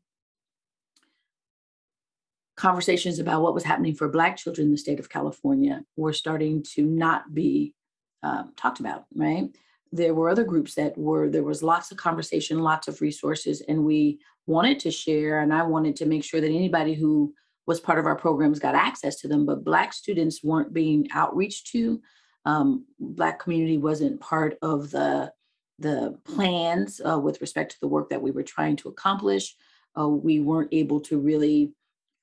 [2.56, 6.62] conversations about what was happening for Black children in the state of California were starting
[6.74, 7.74] to not be
[8.22, 9.48] um, talked about, right?
[9.90, 13.84] There were other groups that were, there was lots of conversation, lots of resources, and
[13.84, 15.40] we wanted to share.
[15.40, 17.34] And I wanted to make sure that anybody who
[17.66, 21.72] was part of our programs got access to them, but Black students weren't being outreached
[21.72, 22.00] to.
[22.44, 25.32] Um, Black community wasn't part of the
[25.78, 29.56] the plans uh, with respect to the work that we were trying to accomplish.
[29.98, 31.72] Uh, we weren't able to really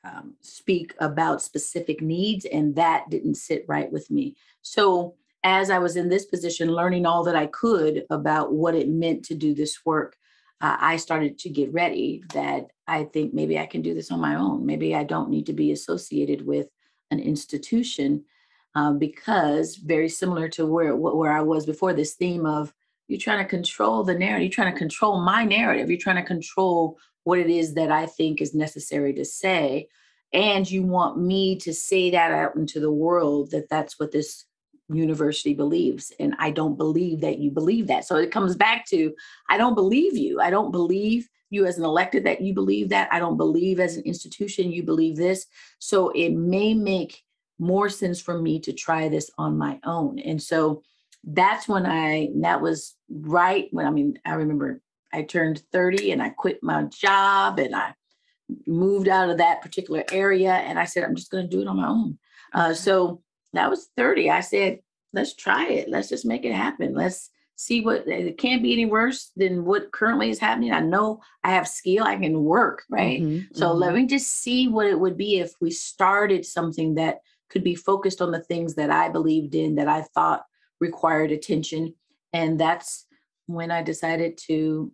[0.04, 4.36] um, speak about specific needs, and that didn't sit right with me.
[4.62, 8.90] So, as I was in this position, learning all that I could about what it
[8.90, 10.18] meant to do this work,
[10.62, 14.20] uh, I started to get ready that I think maybe I can do this on
[14.20, 14.66] my own.
[14.66, 16.68] Maybe I don't need to be associated with
[17.12, 18.26] an institution
[18.76, 22.74] uh, because, very similar to where where I was before, this theme of
[23.10, 24.44] you're trying to control the narrative.
[24.44, 25.90] You're trying to control my narrative.
[25.90, 29.88] You're trying to control what it is that I think is necessary to say.
[30.32, 34.46] And you want me to say that out into the world that that's what this
[34.90, 36.14] university believes.
[36.20, 38.06] And I don't believe that you believe that.
[38.06, 39.14] So it comes back to
[39.50, 40.40] I don't believe you.
[40.40, 43.12] I don't believe you as an elected that you believe that.
[43.12, 45.48] I don't believe as an institution you believe this.
[45.80, 47.24] So it may make
[47.58, 50.20] more sense for me to try this on my own.
[50.20, 50.84] And so
[51.24, 54.82] that's when I, that was right when, I mean, I remember
[55.14, 57.94] I turned 30 and I quit my job and I
[58.66, 60.54] moved out of that particular area.
[60.54, 62.18] And I said, I'm just going to do it on my own.
[62.54, 63.22] Uh, so
[63.54, 64.30] that was 30.
[64.30, 64.80] I said,
[65.14, 65.90] let's try it.
[65.90, 66.94] Let's just make it happen.
[66.94, 70.72] Let's see what it can't be any worse than what currently is happening.
[70.72, 73.22] I know I have skill, I can work, right?
[73.22, 73.80] Mm-hmm, so mm-hmm.
[73.80, 77.18] let me just see what it would be if we started something that
[77.50, 80.44] could be focused on the things that I believed in, that I thought
[80.80, 81.96] required attention.
[82.34, 83.06] And that's
[83.48, 84.92] when I decided to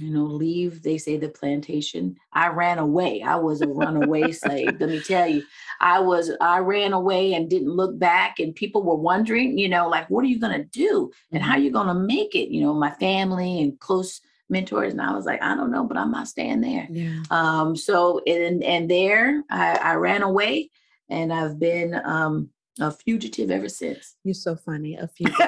[0.00, 2.16] you know, leave, they say the plantation.
[2.32, 3.22] I ran away.
[3.22, 4.80] I was a runaway slave.
[4.80, 5.42] Let me tell you,
[5.80, 8.38] I was, I ran away and didn't look back.
[8.38, 11.10] And people were wondering, you know, like, what are you going to do?
[11.32, 11.64] And how are mm-hmm.
[11.64, 12.52] you going to make it?
[12.52, 14.92] You know, my family and close mentors.
[14.92, 16.86] And I was like, I don't know, but I'm not staying there.
[16.90, 17.22] Yeah.
[17.30, 20.70] Um, so, and, and there I, I ran away
[21.08, 22.48] and I've been um,
[22.80, 24.16] a fugitive ever since.
[24.24, 24.96] You're so funny.
[24.96, 25.40] A fugitive.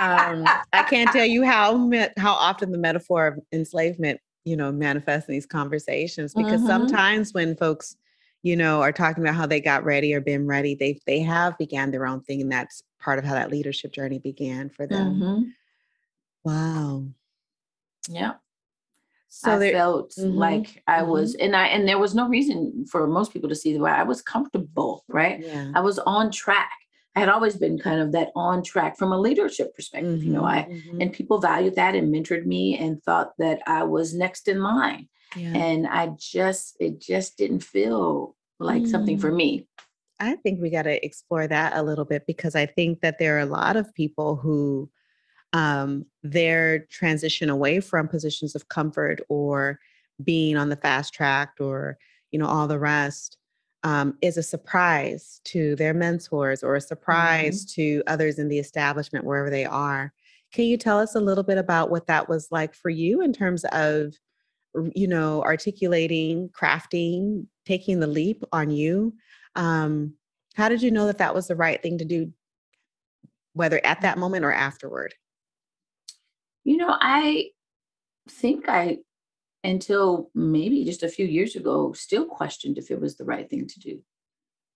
[0.00, 5.28] um, I can't tell you how how often the metaphor of enslavement, you know, manifests
[5.28, 6.66] in these conversations because mm-hmm.
[6.66, 7.96] sometimes when folks,
[8.42, 11.58] you know, are talking about how they got ready or been ready, they they have
[11.58, 15.20] began their own thing, and that's part of how that leadership journey began for them.
[15.20, 15.42] Mm-hmm.
[16.44, 17.04] Wow.
[18.08, 18.34] Yeah.
[19.28, 21.10] So I there, felt mm-hmm, like I mm-hmm.
[21.10, 23.90] was, and I and there was no reason for most people to see the way
[23.90, 25.40] I was comfortable, right?
[25.40, 25.72] Yeah.
[25.74, 26.70] I was on track.
[27.14, 30.20] I had always been kind of that on track from a leadership perspective.
[30.20, 31.00] Mm-hmm, you know, I mm-hmm.
[31.00, 35.08] and people valued that and mentored me and thought that I was next in line.
[35.36, 35.54] Yeah.
[35.54, 39.36] And I just it just didn't feel like something for mm.
[39.36, 39.66] me.
[40.20, 43.36] I think we got to explore that a little bit because I think that there
[43.36, 44.90] are a lot of people who
[45.52, 49.78] um, their transition away from positions of comfort or
[50.22, 51.96] being on the fast track or
[52.30, 53.38] you know all the rest
[53.84, 57.80] um, is a surprise to their mentors or a surprise mm-hmm.
[57.80, 60.12] to others in the establishment wherever they are.
[60.52, 63.32] Can you tell us a little bit about what that was like for you in
[63.32, 64.14] terms of,
[64.94, 69.14] you know, articulating, crafting, taking the leap on you?
[69.54, 70.14] Um,
[70.54, 72.32] how did you know that that was the right thing to do,
[73.52, 75.14] whether at that moment or afterward?
[76.68, 77.50] You know, I
[78.28, 78.98] think I
[79.64, 83.66] until maybe just a few years ago still questioned if it was the right thing
[83.66, 84.02] to do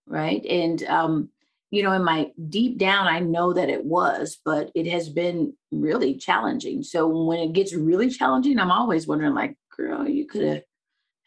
[0.07, 0.45] right?
[0.45, 1.29] And um
[1.71, 5.53] you know in my deep down i know that it was but it has been
[5.71, 6.83] really challenging.
[6.83, 10.63] So when it gets really challenging i'm always wondering like girl you could have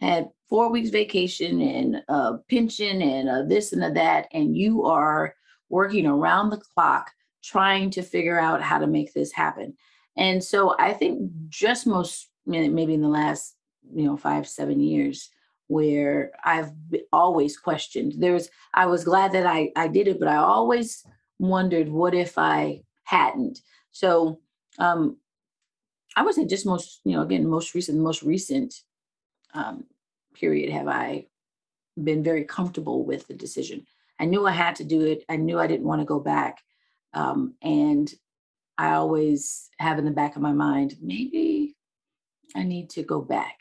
[0.00, 4.84] had four weeks vacation and a pension and a this and a that and you
[4.84, 5.34] are
[5.68, 7.10] working around the clock
[7.42, 9.76] trying to figure out how to make this happen
[10.16, 13.56] and so i think just most maybe in the last
[13.94, 15.30] you know five seven years
[15.68, 16.70] where i've
[17.12, 18.14] always questioned.
[18.18, 21.04] There's i was glad that i i did it but i always
[21.38, 23.60] wondered what if i hadn't.
[23.90, 24.40] So
[24.78, 25.16] um
[26.16, 28.74] i would say just most you know again most recent most recent
[29.54, 29.84] um
[30.34, 31.26] period have i
[32.02, 33.86] been very comfortable with the decision.
[34.20, 35.24] I knew i had to do it.
[35.28, 36.62] I knew i didn't want to go back
[37.12, 38.12] um and
[38.78, 41.76] i always have in the back of my mind maybe
[42.56, 43.60] I need to go back.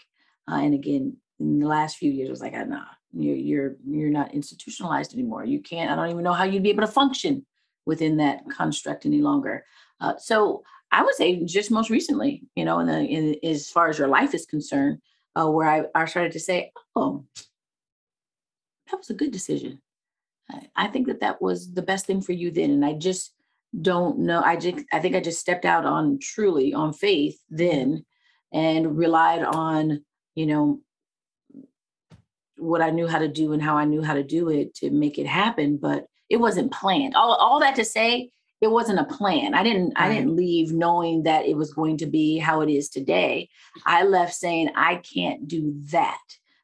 [0.49, 3.75] Uh, and again, in the last few years, I was like, ah, nah, you're you're
[3.85, 5.45] you're not institutionalized anymore.
[5.45, 5.91] You can't.
[5.91, 7.45] I don't even know how you'd be able to function
[7.85, 9.65] within that construct any longer.
[9.99, 13.89] Uh, so I would say just most recently, you know, in the in as far
[13.89, 14.99] as your life is concerned,
[15.35, 17.25] uh, where I, I started to say, oh,
[18.89, 19.81] that was a good decision.
[20.75, 23.33] I think that that was the best thing for you then, and I just
[23.81, 24.41] don't know.
[24.41, 28.05] I just I think I just stepped out on truly on faith then
[28.53, 30.03] and relied on,
[30.35, 30.79] you know,
[32.57, 34.89] what I knew how to do and how I knew how to do it to
[34.89, 35.77] make it happen.
[35.77, 37.15] But it wasn't planned.
[37.15, 39.53] All, all that to say, it wasn't a plan.
[39.53, 40.05] I didn't right.
[40.05, 43.49] I didn't leave knowing that it was going to be how it is today.
[43.85, 46.17] I left saying I can't do that.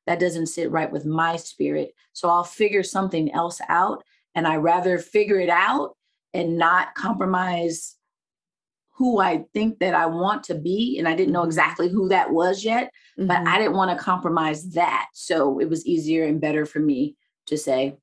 [0.08, 1.94] That doesn't sit right with my spirit.
[2.14, 5.96] So I'll figure something else out and I rather figure it out
[6.34, 7.98] and not compromise
[9.02, 11.00] who I think that I want to be.
[11.00, 11.48] And I didn't know mm-hmm.
[11.48, 13.28] exactly who that was yet, mm-hmm.
[13.28, 15.08] but I didn't want to compromise that.
[15.14, 17.16] So it was easier and better for me
[17.48, 17.98] to say,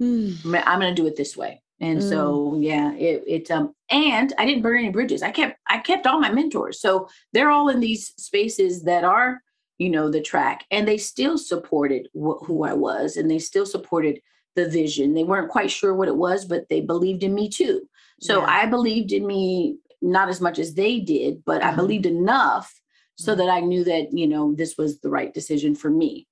[0.00, 0.62] mm.
[0.66, 1.62] I'm going to do it this way.
[1.80, 2.08] And mm.
[2.08, 5.22] so, yeah, it, it, um, and I didn't burn any bridges.
[5.22, 6.80] I kept, I kept all my mentors.
[6.80, 9.42] So they're all in these spaces that are,
[9.76, 13.66] you know, the track and they still supported wh- who I was and they still
[13.66, 14.20] supported
[14.58, 15.14] the vision.
[15.14, 17.88] They weren't quite sure what it was, but they believed in me too.
[18.20, 18.46] So yeah.
[18.48, 21.70] I believed in me not as much as they did, but mm-hmm.
[21.70, 22.80] I believed enough
[23.16, 23.40] so mm-hmm.
[23.40, 26.26] that I knew that, you know, this was the right decision for me.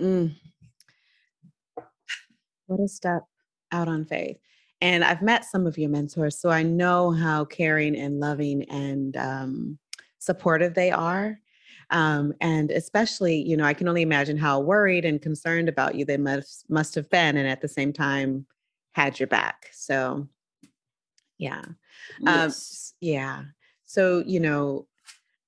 [0.00, 0.34] Mm.
[2.66, 3.24] What a step
[3.70, 4.38] out on faith.
[4.80, 9.16] And I've met some of your mentors, so I know how caring and loving and
[9.16, 9.78] um,
[10.18, 11.38] supportive they are.
[11.92, 16.04] Um, and especially, you know, I can only imagine how worried and concerned about you
[16.04, 18.46] they must must have been, and at the same time
[18.92, 19.68] had your back.
[19.72, 20.28] So
[21.42, 21.62] yeah.
[22.26, 22.92] Um, yes.
[22.92, 23.42] Um, yeah.
[23.84, 24.86] So, you know,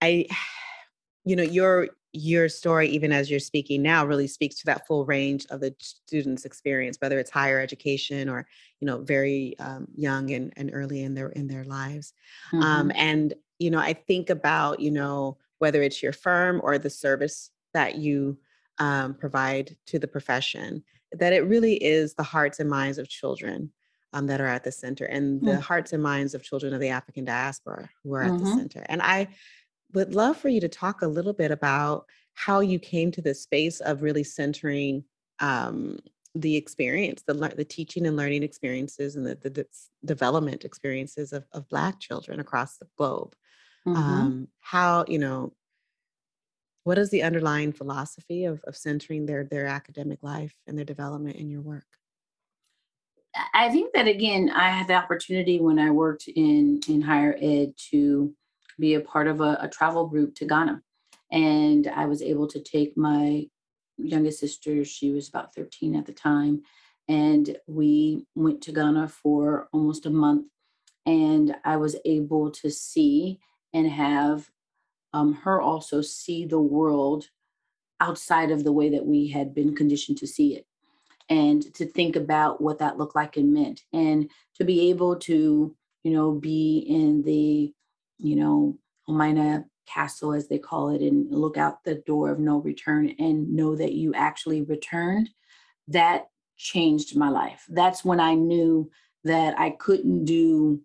[0.03, 0.27] I,
[1.25, 5.05] you know, your your story, even as you're speaking now, really speaks to that full
[5.05, 8.47] range of the student's experience, whether it's higher education or,
[8.79, 12.13] you know, very um, young and, and early in their in their lives.
[12.53, 12.81] Um, mm-hmm.
[12.81, 16.91] Um, and you know, I think about, you know, whether it's your firm or the
[16.91, 18.39] service that you
[18.79, 20.83] um, provide to the profession,
[21.13, 23.73] that it really is the hearts and minds of children
[24.13, 25.61] um, that are at the center and the mm.
[25.61, 28.45] hearts and minds of children of the African diaspora who are at mm-hmm.
[28.45, 28.87] the center.
[28.89, 29.29] And I
[29.93, 33.43] would love for you to talk a little bit about how you came to this
[33.43, 35.05] space of really centering
[35.41, 35.99] um,
[36.35, 39.67] the experience, the the teaching and learning experiences, and the, the, the
[40.05, 43.35] development experiences of, of Black children across the globe.
[43.87, 43.97] Mm-hmm.
[43.97, 45.53] Um, how you know
[46.85, 51.37] what is the underlying philosophy of, of centering their their academic life and their development
[51.37, 51.87] in your work?
[53.53, 57.75] I think that again, I had the opportunity when I worked in in higher ed
[57.91, 58.35] to
[58.79, 60.83] be a part of a, a travel group to Ghana,
[61.31, 63.47] and I was able to take my
[63.97, 66.63] youngest sister, she was about 13 at the time.
[67.09, 70.47] And we went to Ghana for almost a month.
[71.07, 73.39] And I was able to see
[73.75, 74.49] and have
[75.13, 77.29] um, her also see the world
[78.01, 80.67] outside of the way that we had been conditioned to see it
[81.29, 85.75] and to think about what that looked like and meant and to be able to
[86.03, 87.73] you know be in the
[88.19, 92.59] you know Elmina castle, as they call it, and look out the door of no
[92.59, 95.31] return and know that you actually returned,
[95.89, 97.65] that changed my life.
[97.69, 98.91] That's when I knew
[99.25, 100.81] that I couldn't do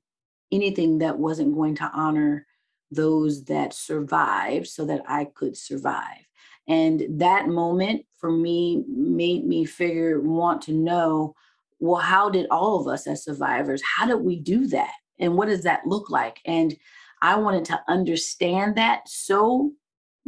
[0.52, 2.46] anything that wasn't going to honor
[2.92, 6.28] those that survived so that I could survive.
[6.68, 11.34] And that moment for me made me figure, want to know,
[11.80, 14.94] well, how did all of us as survivors, how did we do that?
[15.18, 16.40] And what does that look like?
[16.46, 16.76] And
[17.22, 19.72] I wanted to understand that so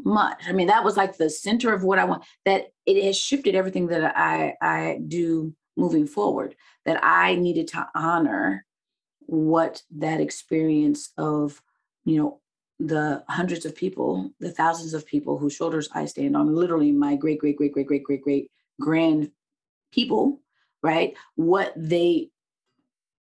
[0.03, 0.41] much.
[0.47, 3.55] I mean, that was like the center of what I want, that it has shifted
[3.55, 6.55] everything that I, I do moving forward,
[6.85, 8.65] that I needed to honor
[9.19, 11.61] what that experience of,
[12.03, 12.40] you know,
[12.87, 17.15] the hundreds of people, the thousands of people whose shoulders I stand on, literally my
[17.15, 19.31] great, great, great, great, great, great, great grand
[19.91, 20.41] people,
[20.81, 21.13] right?
[21.35, 22.31] What they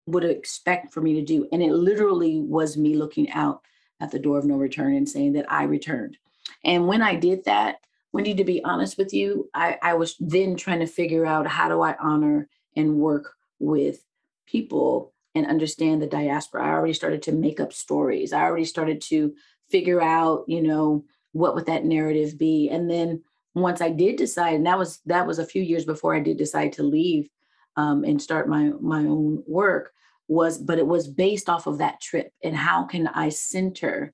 [0.07, 1.47] would expect for me to do.
[1.51, 3.61] And it literally was me looking out
[3.99, 6.17] at the door of no return and saying that I returned.
[6.65, 7.77] And when I did that,
[8.13, 11.69] Wendi, to be honest with you, I, I was then trying to figure out how
[11.69, 14.03] do I honor and work with
[14.45, 16.65] people and understand the diaspora.
[16.65, 18.33] I already started to make up stories.
[18.33, 19.33] I already started to
[19.69, 22.69] figure out, you know, what would that narrative be.
[22.69, 23.23] And then
[23.55, 26.37] once I did decide, and that was that was a few years before I did
[26.37, 27.29] decide to leave
[27.75, 29.93] um, and start my my own work
[30.27, 34.13] was but it was based off of that trip and how can i center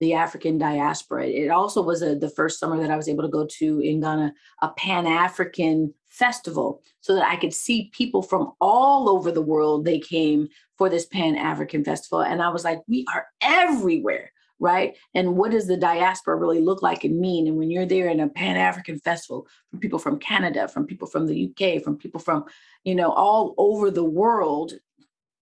[0.00, 3.28] the african diaspora it also was a, the first summer that i was able to
[3.28, 4.32] go to in ghana
[4.62, 9.98] a pan-african festival so that i could see people from all over the world they
[9.98, 14.96] came for this pan-african festival and i was like we are everywhere right?
[15.14, 17.48] And what does the diaspora really look like and mean?
[17.48, 21.08] And when you're there in a Pan African festival, from people from Canada, from people
[21.08, 22.44] from the UK, from people from,
[22.84, 24.74] you know, all over the world,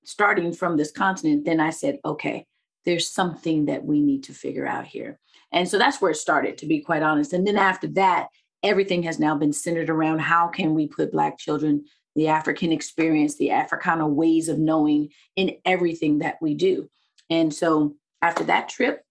[0.04, 2.46] starting from this continent, then I said, okay,
[2.88, 5.18] there's something that we need to figure out here.
[5.52, 7.34] And so that's where it started, to be quite honest.
[7.34, 8.28] And then after that,
[8.62, 11.84] everything has now been centered around how can we put Black children,
[12.16, 16.88] the African experience, the Africana ways of knowing in everything that we do.
[17.28, 19.04] And so after that trip,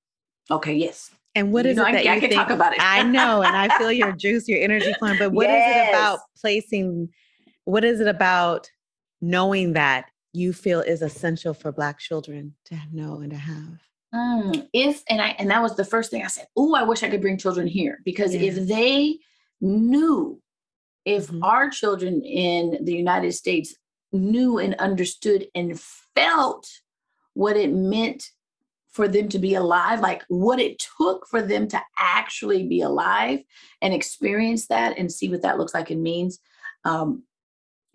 [0.50, 1.12] Okay, yes.
[1.36, 2.34] And what is you know, it that I, you I think?
[2.34, 2.80] Talk about it.
[2.82, 5.18] I know, and I feel your juice, your energy flowing.
[5.20, 5.70] But what yes.
[5.70, 7.10] is it about placing?
[7.66, 8.72] What is it about
[9.22, 13.80] knowing that you feel is essential for Black children to know and to have?
[14.14, 16.48] Mm, if and I and that was the first thing I said.
[16.56, 18.58] Oh, I wish I could bring children here because yes.
[18.58, 19.18] if they
[19.60, 20.42] knew,
[21.06, 21.44] if mm-hmm.
[21.44, 23.76] our children in the United States
[24.14, 25.80] knew and understood and
[26.16, 26.70] felt
[27.34, 28.24] what it meant
[28.98, 33.40] for them to be alive, like what it took for them to actually be alive
[33.82, 36.40] and experience that and see what that looks like and means,
[36.84, 37.24] um,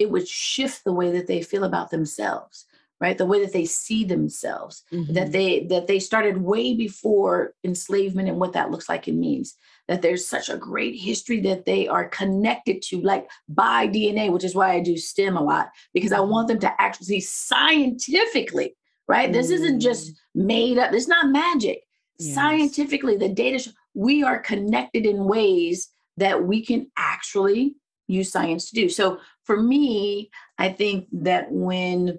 [0.03, 2.67] it would shift the way that they feel about themselves
[3.01, 5.13] right the way that they see themselves mm-hmm.
[5.13, 9.57] that they that they started way before enslavement and what that looks like and means
[9.89, 14.45] that there's such a great history that they are connected to like by dna which
[14.45, 18.77] is why i do stem a lot because i want them to actually see scientifically
[19.09, 19.31] right?
[19.31, 19.33] Mm.
[19.33, 20.17] This isn't just mm.
[20.35, 20.93] made up.
[20.93, 21.83] It's not magic.
[22.19, 22.35] Yes.
[22.35, 27.77] Scientifically, the data we are connected in ways that we can actually
[28.13, 28.89] use science to do.
[28.89, 32.19] So for me, I think that when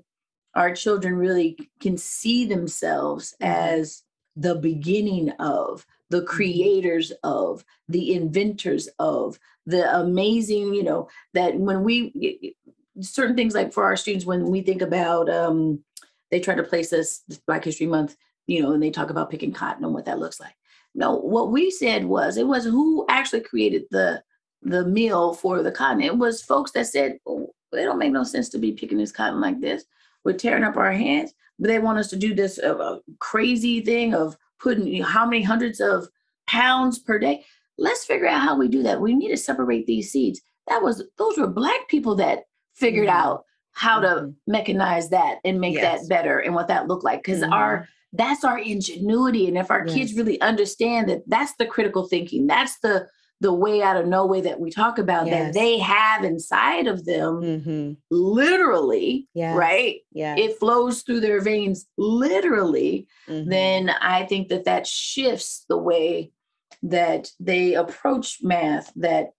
[0.56, 4.04] our children really can see themselves as
[4.36, 6.28] the beginning of, the mm-hmm.
[6.28, 12.56] creators of, the inventors of, the amazing, you know, that when we
[13.00, 15.84] certain things like for our students, when we think about um,
[16.32, 18.16] they try to place us Black History Month,
[18.48, 20.56] you know, and they talk about picking cotton and what that looks like.
[20.96, 24.22] No, what we said was it was who actually created the
[24.64, 26.02] the meal for the cotton.
[26.02, 29.12] It was folks that said, oh, it don't make no sense to be picking this
[29.12, 29.86] cotton like this.
[30.24, 34.14] We're tearing up our hands, but they want us to do this uh, crazy thing
[34.14, 36.08] of putting you know, how many hundreds of
[36.48, 37.44] pounds per day.
[37.78, 39.02] Let's figure out how we do that.
[39.02, 40.42] We need to separate these seeds.
[40.68, 42.44] That was those were black people that
[42.74, 43.18] figured mm-hmm.
[43.18, 44.30] out how mm-hmm.
[44.30, 46.02] to mechanize that and make yes.
[46.02, 47.54] that better and what that looked like because mm-hmm.
[47.54, 49.96] our that's our ingenuity and if our yes.
[49.96, 53.08] kids really understand that that's the critical thinking that's the
[53.44, 55.54] the way out of no way that we talk about yes.
[55.54, 57.94] that they have inside of them mm-hmm.
[58.10, 59.56] literally yes.
[59.56, 63.50] right yeah it flows through their veins literally mm-hmm.
[63.50, 66.32] then i think that that shifts the way
[66.82, 69.32] that they approach math that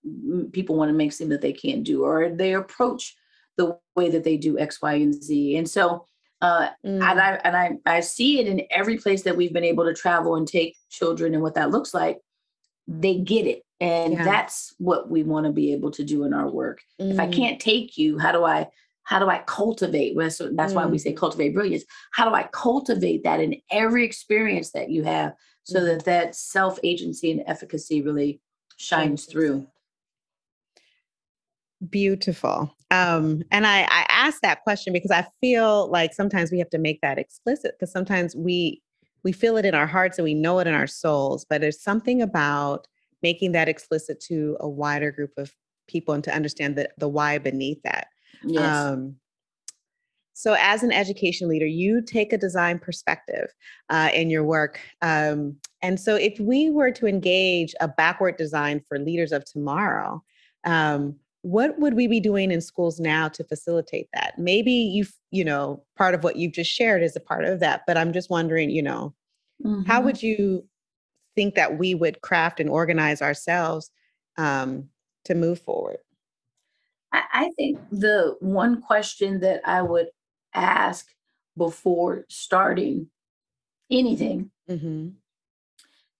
[0.52, 3.16] people want to make seem that they can't do or they approach
[3.56, 5.56] the way that they do X, Y, and Z.
[5.56, 6.06] And so,
[6.40, 7.02] uh, mm.
[7.02, 9.94] and I and I I see it in every place that we've been able to
[9.94, 12.20] travel and take children and what that looks like.
[12.86, 14.24] They get it, and yeah.
[14.24, 16.82] that's what we want to be able to do in our work.
[17.00, 17.12] Mm.
[17.12, 17.32] If I mm.
[17.32, 18.68] can't take you, how do I?
[19.06, 20.16] How do I cultivate?
[20.16, 20.76] Well, so that's mm.
[20.76, 21.16] why we say mm.
[21.18, 21.84] cultivate brilliance.
[22.14, 25.86] How do I cultivate that in every experience that you have, so mm.
[25.86, 28.40] that that self agency and efficacy really
[28.76, 29.66] shines through?
[31.90, 32.74] Beautiful.
[32.90, 36.78] Um, and I, I asked that question because I feel like sometimes we have to
[36.78, 38.80] make that explicit because sometimes we
[39.24, 41.82] we feel it in our hearts and we know it in our souls, but there's
[41.82, 42.86] something about
[43.24, 45.50] making that explicit to a wider group of
[45.88, 48.08] people and to understand the, the why beneath that.
[48.44, 48.62] Yes.
[48.62, 49.16] Um,
[50.34, 53.48] so, as an education leader, you take a design perspective
[53.88, 54.78] uh, in your work.
[55.00, 60.22] Um, and so, if we were to engage a backward design for leaders of tomorrow,
[60.64, 65.44] um, what would we be doing in schools now to facilitate that maybe you've, you
[65.44, 68.30] know part of what you've just shared is a part of that but i'm just
[68.30, 69.14] wondering you know
[69.62, 69.82] mm-hmm.
[69.82, 70.66] how would you
[71.34, 73.90] think that we would craft and organize ourselves
[74.36, 74.88] um,
[75.24, 75.98] to move forward
[77.12, 80.08] I, think the one question that i would
[80.54, 81.06] ask
[81.56, 83.08] before starting
[83.90, 85.10] anything mm-hmm.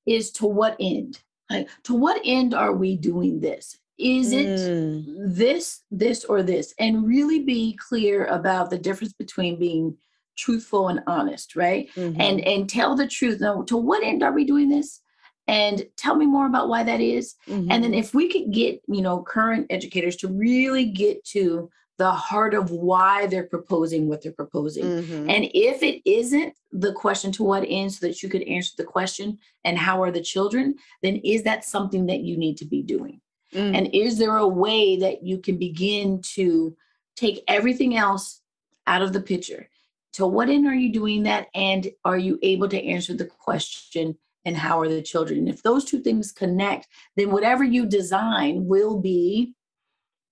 [0.07, 5.05] is to what end like to what end are we doing this is it mm.
[5.19, 6.75] this, this, or this?
[6.79, 9.97] And really be clear about the difference between being
[10.37, 11.89] truthful and honest, right?
[11.95, 12.21] Mm-hmm.
[12.21, 13.41] And and tell the truth.
[13.41, 15.01] Now, to what end are we doing this?
[15.47, 17.35] And tell me more about why that is.
[17.49, 17.71] Mm-hmm.
[17.71, 18.01] And then mm-hmm.
[18.01, 22.71] if we could get, you know, current educators to really get to the heart of
[22.71, 24.85] why they're proposing what they're proposing.
[24.85, 25.31] Mm-hmm.
[25.31, 28.85] And if it isn't the question to what end, so that you could answer the
[28.85, 32.83] question and how are the children, then is that something that you need to be
[32.83, 33.21] doing?
[33.53, 33.77] Mm.
[33.77, 36.77] And is there a way that you can begin to
[37.15, 38.41] take everything else
[38.89, 39.69] out of the picture?
[40.15, 41.47] To what end are you doing that?
[41.55, 45.41] And are you able to answer the question, and how are the children?
[45.41, 49.55] And if those two things connect, then whatever you design will be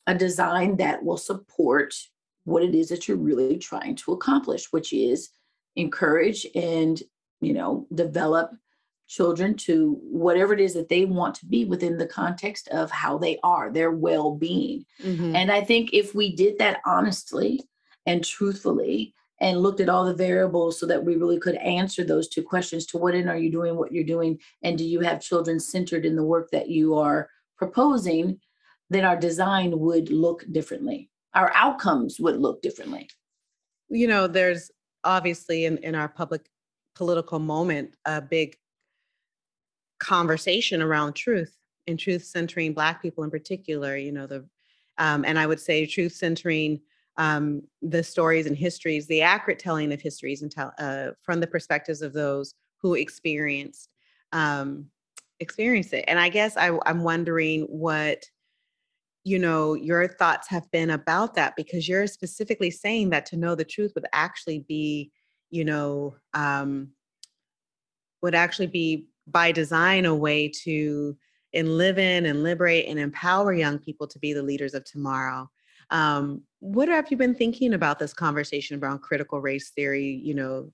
[0.07, 1.95] a design that will support
[2.45, 5.31] what it is that you're really trying to accomplish, which is
[5.77, 7.03] encourage and
[7.41, 8.51] you know develop
[9.09, 13.19] children to whatever it is that they want to be within the context of how
[13.19, 14.85] they are, their well being.
[15.03, 15.37] Mm-hmm.
[15.37, 17.61] And I think if we did that honestly
[18.07, 22.29] and truthfully and looked at all the variables so that we really could answer those
[22.29, 25.21] two questions to what end are you doing what you're doing and do you have
[25.21, 27.29] children centered in the work that you are
[27.59, 28.39] proposing
[28.93, 31.09] then our design would look differently.
[31.35, 33.09] Our outcomes would look differently.
[33.89, 34.71] You know there's
[35.05, 36.47] obviously in, in our public
[36.95, 38.57] political moment a big
[39.99, 44.45] conversation around truth and truth centering black people in particular you know the
[44.99, 46.81] um, and i would say truth centering
[47.17, 51.47] um, the stories and histories the accurate telling of histories and tell uh, from the
[51.47, 53.89] perspectives of those who experienced
[54.33, 54.87] um,
[55.41, 58.25] experienced it and i guess I, i'm wondering what
[59.25, 63.55] you know your thoughts have been about that because you're specifically saying that to know
[63.55, 65.11] the truth would actually be
[65.51, 66.89] you know um,
[68.23, 71.17] would actually be by design a way to
[71.55, 75.51] enliven and liberate and empower young people to be the leaders of tomorrow.
[75.91, 80.21] Um, what have you been thinking about this conversation around critical race theory?
[80.23, 80.73] You know,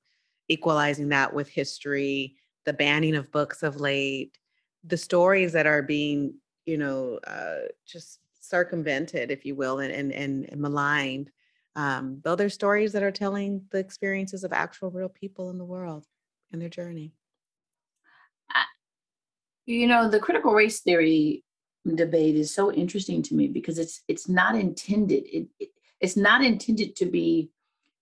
[0.48, 4.36] equalizing that with history, the banning of books of late,
[4.84, 6.34] the stories that are being,
[6.66, 11.30] you know, uh, just circumvented, if you will, and and, and maligned.
[11.76, 15.64] Um, though they're stories that are telling the experiences of actual real people in the
[15.64, 16.06] world
[16.52, 17.12] and their journey
[19.68, 21.44] you know the critical race theory
[21.96, 25.70] debate is so interesting to me because it's it's not intended it, it,
[26.00, 27.50] it's not intended to be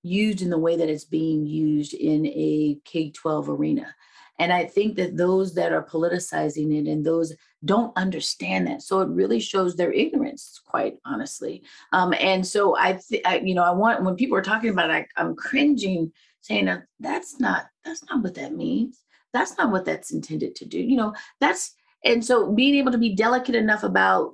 [0.02, 3.94] used in the way that it's being used in a K-12 arena
[4.38, 7.34] And I think that those that are politicizing it and those
[7.64, 8.82] don't understand that.
[8.82, 11.64] So it really shows their ignorance, quite honestly.
[11.92, 14.90] Um, and so I, th- I, you know, I want when people are talking about
[14.90, 16.12] it, I, I'm cringing,
[16.42, 19.02] saying that that's not that's not what that means.
[19.32, 20.78] That's not what that's intended to do.
[20.78, 21.74] You know, that's
[22.06, 24.32] and so being able to be delicate enough about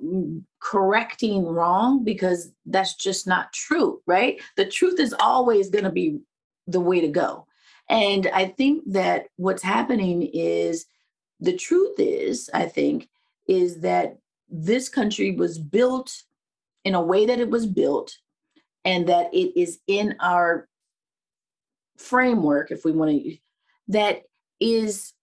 [0.59, 4.39] correcting wrong because that's just not true, right?
[4.57, 6.19] The truth is always going to be
[6.67, 7.47] the way to go.
[7.89, 10.85] And I think that what's happening is
[11.39, 13.09] the truth is, I think,
[13.47, 14.17] is that
[14.49, 16.23] this country was built
[16.85, 18.15] in a way that it was built
[18.85, 20.69] and that it is in our
[21.97, 23.37] framework, if we want to,
[23.87, 24.21] that
[24.59, 25.13] is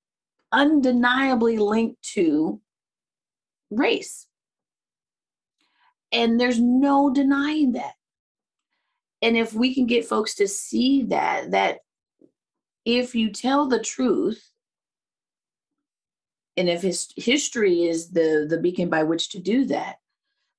[0.53, 2.61] undeniably linked to
[3.71, 4.27] race.
[6.13, 7.95] And there's no denying that.
[9.23, 11.81] And if we can get folks to see that, that
[12.85, 14.51] if you tell the truth,
[16.57, 19.97] and if his history is the the beacon by which to do that,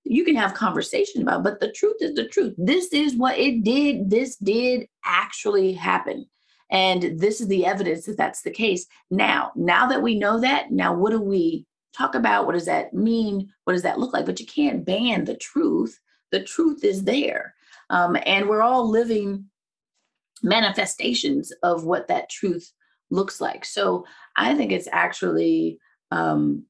[0.03, 1.43] you can have conversation about.
[1.43, 2.53] But the truth is the truth.
[2.57, 4.09] This is what it did.
[4.09, 6.27] This did actually happen.
[6.71, 8.87] And this is the evidence that that's the case.
[9.09, 11.65] Now, now that we know that, now what do we
[11.95, 12.45] talk about?
[12.45, 13.51] What does that mean?
[13.65, 14.25] What does that look like?
[14.25, 15.99] But you can't ban the truth.
[16.31, 17.53] The truth is there.
[17.89, 19.45] Um, and we're all living
[20.41, 22.71] manifestations of what that truth
[23.09, 23.65] looks like.
[23.65, 24.05] So
[24.37, 25.77] I think it's actually
[26.09, 26.63] um,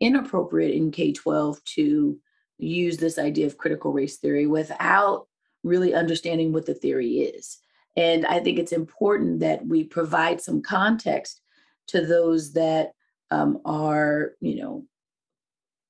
[0.00, 2.18] inappropriate in K 12 to
[2.58, 5.26] use this idea of critical race theory without
[5.62, 7.58] really understanding what the theory is.
[7.98, 11.40] And I think it's important that we provide some context
[11.88, 12.92] to those that
[13.32, 14.84] um, are, you know,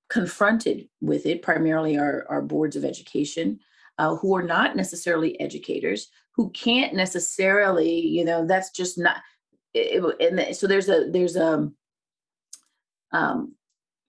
[0.09, 3.61] confronted with it, primarily our, our boards of education,
[3.99, 9.19] uh, who are not necessarily educators, who can't necessarily, you know, that's just not.
[9.75, 11.71] It, and so there's a there's a
[13.13, 13.55] um,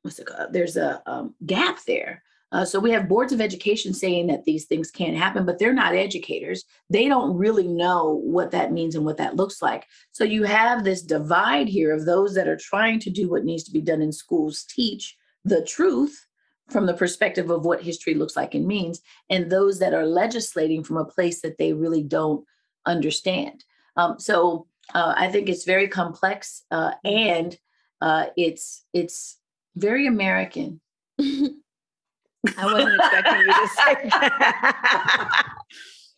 [0.03, 0.53] what's it called?
[0.53, 4.65] There's a um, gap there uh, so we have boards of education saying that these
[4.65, 6.65] things can't happen, but they're not educators.
[6.89, 9.85] They don't really know what that means and what that looks like.
[10.11, 13.63] So you have this divide here of those that are trying to do what needs
[13.65, 16.25] to be done in schools, teach the truth
[16.69, 20.83] from the perspective of what history looks like and means, and those that are legislating
[20.83, 22.45] from a place that they really don't
[22.85, 23.63] understand.
[23.95, 27.57] Um, so uh, I think it's very complex uh, and
[28.01, 29.37] uh, it's it's
[29.75, 30.79] very American.
[32.57, 35.53] I wasn't expecting you to say that.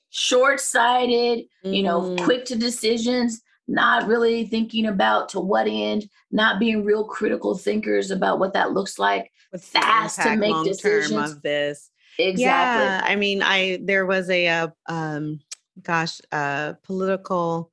[0.10, 1.76] Short-sighted, mm.
[1.76, 2.24] you know, mm.
[2.24, 8.12] quick to decisions, not really thinking about to what end, not being real critical thinkers
[8.12, 9.32] about what that looks like.
[9.52, 11.90] With fast to make decisions of this.
[12.20, 12.44] Exactly.
[12.44, 15.40] Yeah, I mean, I there was a, uh, um,
[15.82, 17.72] gosh, a political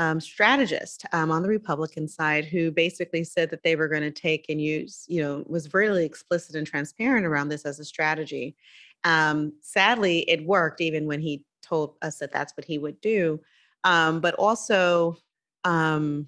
[0.00, 4.10] um, strategist um, on the Republican side who basically said that they were going to
[4.10, 8.56] take and use, you know, was really explicit and transparent around this as a strategy.
[9.04, 13.40] Um, sadly, it worked even when he told us that that's what he would do.
[13.84, 15.18] Um, but also,
[15.64, 16.26] um,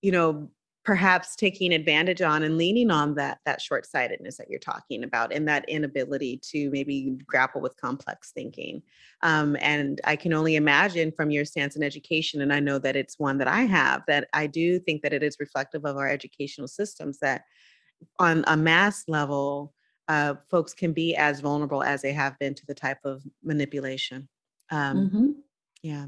[0.00, 0.50] you know,
[0.84, 5.46] perhaps taking advantage on and leaning on that that short-sightedness that you're talking about and
[5.46, 8.82] that inability to maybe grapple with complex thinking
[9.22, 12.96] um, and i can only imagine from your stance in education and i know that
[12.96, 16.08] it's one that i have that i do think that it is reflective of our
[16.08, 17.44] educational systems that
[18.18, 19.72] on a mass level
[20.08, 24.28] uh, folks can be as vulnerable as they have been to the type of manipulation
[24.70, 25.30] um, mm-hmm.
[25.82, 26.06] yeah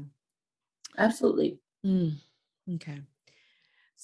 [0.97, 2.13] absolutely mm.
[2.73, 2.99] okay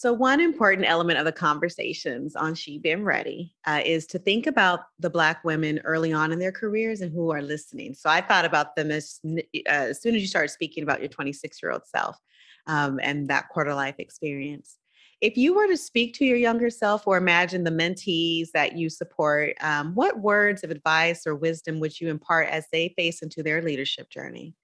[0.02, 4.48] so, one important element of the conversations on She Been Ready uh, is to think
[4.48, 7.94] about the Black women early on in their careers and who are listening.
[7.94, 11.10] So, I thought about them as, uh, as soon as you started speaking about your
[11.10, 12.18] 26 year old self
[12.66, 14.80] um, and that quarter life experience.
[15.22, 18.90] If you were to speak to your younger self or imagine the mentees that you
[18.90, 23.44] support, um, what words of advice or wisdom would you impart as they face into
[23.44, 24.56] their leadership journey?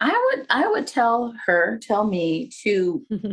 [0.00, 3.04] I would I would tell her, tell me to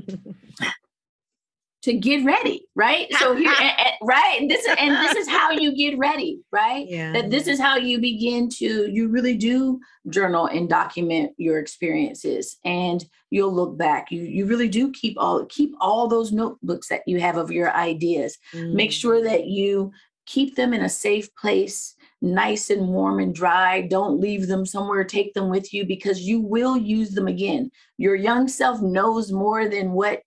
[1.86, 3.08] to get ready, right?
[3.20, 3.54] So here,
[4.02, 4.38] right?
[4.40, 6.88] And this is and this is how you get ready, right?
[6.90, 7.14] Yeah.
[7.14, 12.58] That this is how you begin to you really do journal and document your experiences,
[12.66, 14.12] and you'll look back.
[14.12, 17.72] You you really do keep all keep all those notebooks that you have of your
[17.76, 18.40] ideas.
[18.54, 18.74] Mm.
[18.74, 19.92] Make sure that you
[20.26, 23.82] keep them in a safe place nice and warm and dry.
[23.82, 27.72] Don't leave them somewhere, take them with you because you will use them again.
[27.98, 30.22] Your young self knows more than what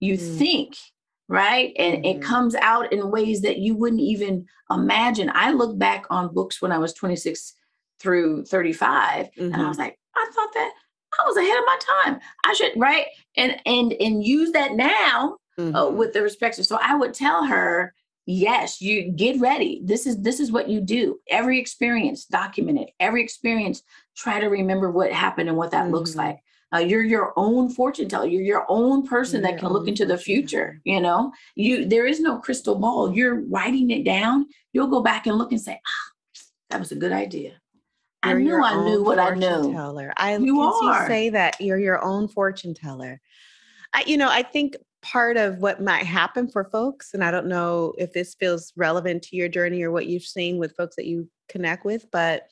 [0.00, 0.38] you mm.
[0.38, 0.76] think,
[1.28, 1.72] right?
[1.78, 2.18] And mm-hmm.
[2.18, 5.30] it comes out in ways that you wouldn't even imagine.
[5.34, 7.54] I look back on books when I was 26
[8.00, 9.26] through 35.
[9.26, 9.42] Mm-hmm.
[9.42, 9.82] And I was mm-hmm.
[9.82, 10.72] like, I thought that
[11.20, 12.20] I was ahead of my time.
[12.44, 15.74] I should right and and and use that now uh, mm-hmm.
[15.74, 16.56] uh, with the respect.
[16.64, 17.94] So I would tell her,
[18.26, 19.80] yes, you get ready.
[19.84, 21.18] This is this is what you do.
[21.28, 22.90] Every experience, document it.
[23.00, 23.82] Every experience,
[24.16, 25.94] try to remember what happened and what that mm-hmm.
[25.94, 26.38] looks like.
[26.74, 28.26] Uh, you're your own fortune teller.
[28.26, 30.80] You're your own person you're that can look into the future.
[30.84, 33.14] You know, you there is no crystal ball.
[33.14, 34.46] You're writing it down.
[34.72, 36.12] You'll go back and look and say, ah,
[36.70, 37.60] that was a good idea.
[38.24, 39.72] You're I knew I knew what I knew.
[39.72, 40.12] Teller.
[40.16, 41.06] I you can are.
[41.08, 43.20] say that you're your own fortune teller.
[43.92, 47.48] I, you know, I think part of what might happen for folks, and I don't
[47.48, 51.06] know if this feels relevant to your journey or what you've seen with folks that
[51.06, 52.48] you connect with, but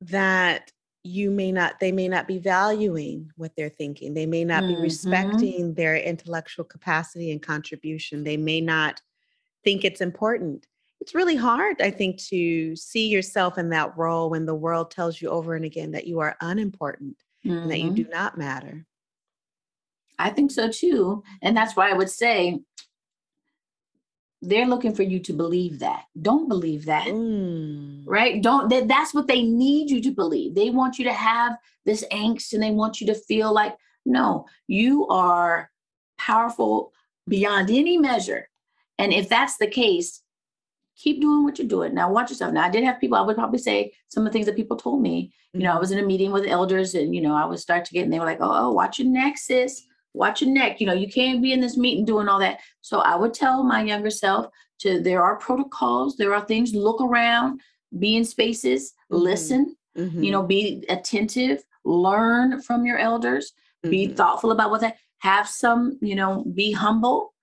[0.00, 0.70] that
[1.04, 4.74] you may not they may not be valuing what they're thinking they may not mm-hmm.
[4.74, 9.00] be respecting their intellectual capacity and contribution they may not
[9.64, 10.66] think it's important
[11.00, 15.20] it's really hard i think to see yourself in that role when the world tells
[15.20, 17.56] you over and again that you are unimportant mm-hmm.
[17.56, 18.12] and that you do mm-hmm.
[18.12, 18.84] not matter
[20.18, 21.22] i think so too.
[21.42, 22.60] And that's why i would say
[24.42, 26.04] they're looking for you to believe that.
[26.20, 27.06] Don't believe that.
[27.06, 28.04] Mm.
[28.06, 28.40] right?
[28.42, 30.54] Don't that, that's what they need you to believe.
[30.54, 34.46] They want you to have this angst and they want you to feel like no
[34.66, 35.70] you are
[36.18, 36.92] powerful
[37.26, 38.48] beyond any measure.
[38.98, 40.22] And if that's the case
[40.96, 41.94] keep doing what you're doing.
[41.94, 42.52] Now watch yourself.
[42.52, 44.76] Now i did have people i would probably say some of the things that people
[44.76, 45.32] told me.
[45.52, 47.84] You know i was in a meeting with elders and you know i would start
[47.86, 49.82] to get and they were like oh, oh watch your neck sis
[50.14, 50.80] watch your neck.
[50.80, 52.60] You know, you can't be in this meeting doing all that.
[52.80, 54.46] So I would tell my younger self
[54.80, 57.60] to there are protocols, there are things, look around,
[57.98, 59.22] be in spaces, mm-hmm.
[59.22, 60.22] listen, mm-hmm.
[60.22, 63.52] you know, be attentive, learn from your elders,
[63.84, 63.90] mm-hmm.
[63.90, 67.34] be thoughtful about what that have some, you know, be humble,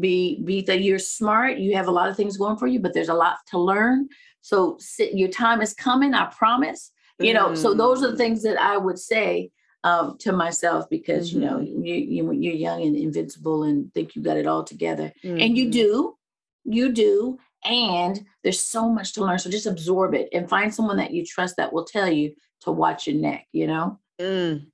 [0.00, 2.92] be be that you're smart, you have a lot of things going for you, but
[2.94, 4.08] there's a lot to learn.
[4.40, 6.92] So sit, your time is coming, I promise.
[7.18, 8.18] You know, so those are the mm.
[8.18, 9.50] things that I would say
[9.86, 11.40] um, to myself because mm-hmm.
[11.40, 11.84] you know mm-hmm.
[11.84, 15.40] you, you you're young and invincible and think you got it all together, mm-hmm.
[15.40, 15.70] and you mm-hmm.
[15.70, 16.16] do,
[16.64, 19.38] you do, and there's so much to learn.
[19.38, 22.72] So just absorb it and find someone that you trust that will tell you to
[22.72, 23.46] watch your neck.
[23.52, 24.00] You know.
[24.20, 24.66] Mm.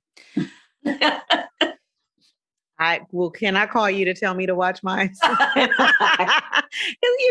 [2.79, 5.13] I well, can I call you to tell me to watch mine?
[5.55, 5.69] you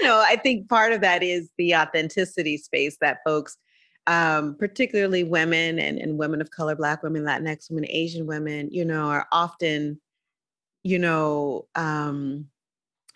[0.04, 3.56] know, I think part of that is the authenticity space that folks
[4.06, 8.84] um, particularly women and, and women of color, Black women, Latinx women, Asian women, you
[8.84, 10.00] know, are often,
[10.82, 12.46] you know, um,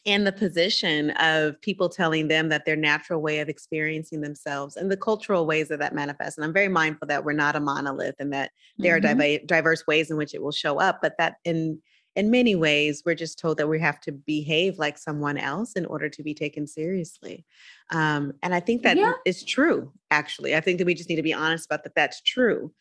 [0.04, 4.90] in the position of people telling them that their natural way of experiencing themselves and
[4.90, 6.38] the cultural ways that that manifests.
[6.38, 9.20] And I'm very mindful that we're not a monolith and that there mm-hmm.
[9.20, 11.82] are div- diverse ways in which it will show up, but that in
[12.16, 15.84] in many ways, we're just told that we have to behave like someone else in
[15.84, 17.44] order to be taken seriously.
[17.90, 19.12] Um, and I think that yeah.
[19.26, 20.56] is true, actually.
[20.56, 22.72] I think that we just need to be honest about that that's true.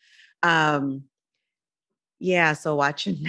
[0.42, 1.04] Um,
[2.18, 3.26] yeah, so watching.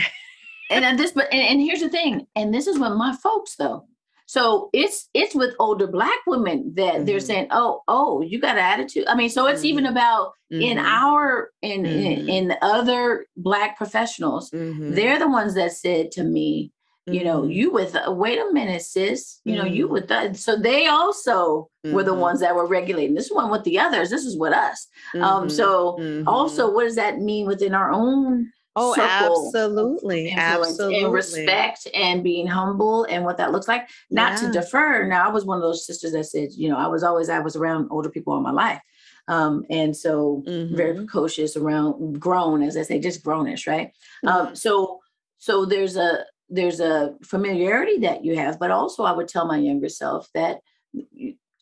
[0.69, 3.85] and this, but and, and here's the thing, and this is what my folks though,
[4.27, 7.05] so it's it's with older black women that mm-hmm.
[7.05, 9.67] they're saying, "Oh, oh, you got an attitude." I mean, so it's mm-hmm.
[9.67, 10.61] even about mm-hmm.
[10.61, 12.29] in our in, in, mm-hmm.
[12.29, 14.51] in other black professionals.
[14.51, 14.95] Mm-hmm.
[14.95, 16.73] They're the ones that said to me,
[17.05, 17.51] "You know, mm-hmm.
[17.51, 19.39] you with uh, wait a minute, sis.
[19.45, 23.15] You know, you with that." So they also were the ones that were regulating.
[23.15, 24.09] This one with the others.
[24.09, 24.87] This is with us.
[25.21, 28.51] Um, so also, what does that mean within our own?
[28.79, 30.31] Oh, absolutely.
[30.31, 31.03] Absolutely.
[31.03, 33.89] And respect and being humble and what that looks like.
[34.11, 34.47] Not yeah.
[34.47, 35.07] to defer.
[35.07, 37.39] Now, I was one of those sisters that said, you know, I was always, I
[37.39, 38.79] was around older people all my life.
[39.27, 40.75] Um, and so mm-hmm.
[40.75, 43.91] very precocious around grown, as I say, just grownish, right?
[44.25, 44.47] Um, mm-hmm.
[44.49, 44.99] Um, so,
[45.39, 49.57] so there's a, there's a familiarity that you have, but also I would tell my
[49.57, 50.59] younger self that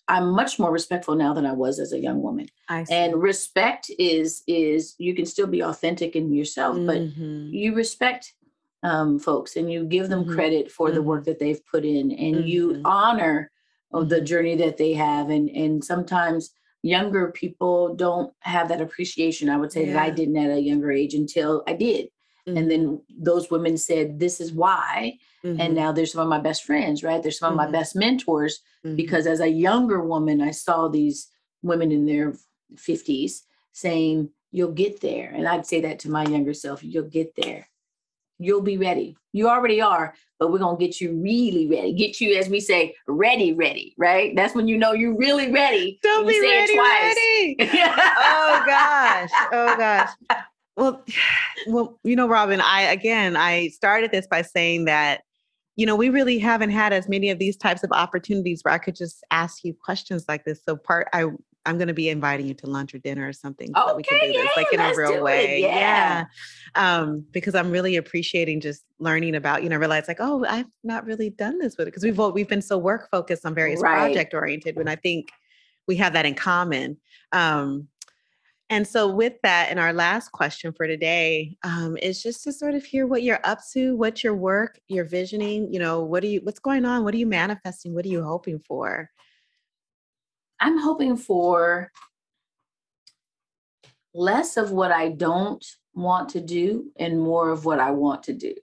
[0.07, 2.47] I'm much more respectful now than I was as a young woman.
[2.91, 6.85] And respect is is you can still be authentic in yourself, mm-hmm.
[6.85, 6.97] but
[7.53, 8.33] you respect
[8.83, 10.33] um, folks and you give them mm-hmm.
[10.33, 10.95] credit for mm-hmm.
[10.95, 12.85] the work that they've put in, and you mm-hmm.
[12.85, 13.51] honor
[13.91, 14.25] the mm-hmm.
[14.25, 15.29] journey that they have.
[15.29, 16.51] And and sometimes
[16.83, 19.49] younger people don't have that appreciation.
[19.49, 19.93] I would say yeah.
[19.93, 22.09] that I didn't at a younger age until I did.
[22.47, 22.57] Mm-hmm.
[22.57, 25.17] And then those women said, This is why.
[25.43, 25.61] Mm-hmm.
[25.61, 27.21] And now they're some of my best friends, right?
[27.21, 27.53] They're some mm-hmm.
[27.53, 27.73] of my mm-hmm.
[27.73, 28.95] best mentors mm-hmm.
[28.95, 31.27] because as a younger woman, I saw these
[31.63, 32.35] women in their
[32.75, 33.41] 50s
[33.73, 35.31] saying, You'll get there.
[35.35, 37.67] And I'd say that to my younger self, You'll get there.
[38.37, 39.17] You'll be ready.
[39.31, 41.93] You already are, but we're going to get you really ready.
[41.93, 44.35] Get you, as we say, ready, ready, right?
[44.35, 45.99] That's when you know you're really ready.
[46.03, 47.55] Don't be ready, ready.
[47.61, 49.29] oh gosh.
[49.53, 50.09] Oh gosh.
[50.75, 51.03] Well,
[51.67, 55.21] well, you know, Robyn, I again, I started this by saying that,
[55.75, 58.77] you know, we really haven't had as many of these types of opportunities where I
[58.77, 60.61] could just ask you questions like this.
[60.63, 61.25] So part I
[61.65, 63.71] I'm going to be inviting you to lunch or dinner or something.
[63.75, 65.61] So okay, we can do this like in a real way.
[65.61, 65.67] Yeah.
[65.67, 66.25] yeah.
[66.75, 71.05] Um, because I'm really appreciating just learning about, you know, realize like, oh, I've not
[71.05, 73.95] really done this with it because we've we've been so work focused on various right.
[73.95, 74.77] project oriented.
[74.77, 75.29] And I think
[75.87, 76.97] we have that in common.
[77.31, 77.87] Um,
[78.69, 82.73] and so, with that, and our last question for today um, is just to sort
[82.73, 85.71] of hear what you're up to, what your work, your visioning.
[85.71, 87.03] You know, what are you, what's going on?
[87.03, 87.93] What are you manifesting?
[87.93, 89.11] What are you hoping for?
[90.59, 91.91] I'm hoping for
[94.15, 95.63] less of what I don't
[95.93, 98.55] want to do and more of what I want to do.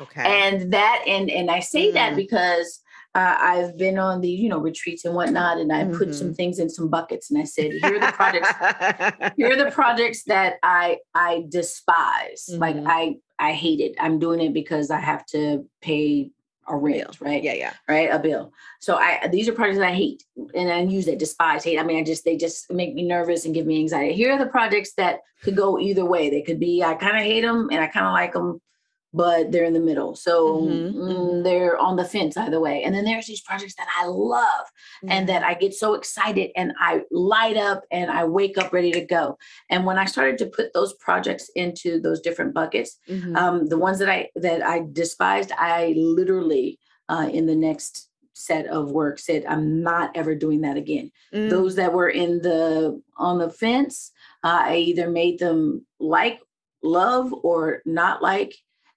[0.00, 0.22] Okay.
[0.24, 1.94] And that, and and I say mm.
[1.94, 2.80] that because
[3.14, 5.98] uh, I've been on the, you know, retreats and whatnot, and I mm-hmm.
[5.98, 6.34] put some mm-hmm.
[6.34, 9.34] things in some buckets, and I said, "Here are the projects.
[9.36, 12.48] here are the projects that I I despise.
[12.50, 12.60] Mm-hmm.
[12.60, 13.96] Like I I hate it.
[13.98, 16.30] I'm doing it because I have to pay
[16.68, 17.28] a rent, bill.
[17.28, 17.42] right?
[17.42, 18.10] Yeah, yeah, right.
[18.12, 18.52] A bill.
[18.78, 20.22] So I these are projects I hate,
[20.54, 21.80] and I use that despise, hate.
[21.80, 24.14] I mean, I just they just make me nervous and give me anxiety.
[24.14, 26.30] Here are the projects that could go either way.
[26.30, 28.60] They could be I kind of hate them and I kind of like them
[29.12, 30.14] but they're in the middle.
[30.14, 31.42] So mm-hmm, mm, mm-hmm.
[31.42, 32.84] they're on the fence either way.
[32.84, 34.66] And then there's these projects that I love
[35.02, 35.10] mm-hmm.
[35.10, 38.92] and that I get so excited and I light up and I wake up ready
[38.92, 39.36] to go.
[39.68, 43.36] And when I started to put those projects into those different buckets, mm-hmm.
[43.36, 48.66] um, the ones that I that I despised, I literally uh, in the next set
[48.68, 51.50] of work said i'm not ever doing that again mm.
[51.50, 54.12] those that were in the on the fence
[54.44, 56.40] uh, i either made them like
[56.82, 58.54] love or not like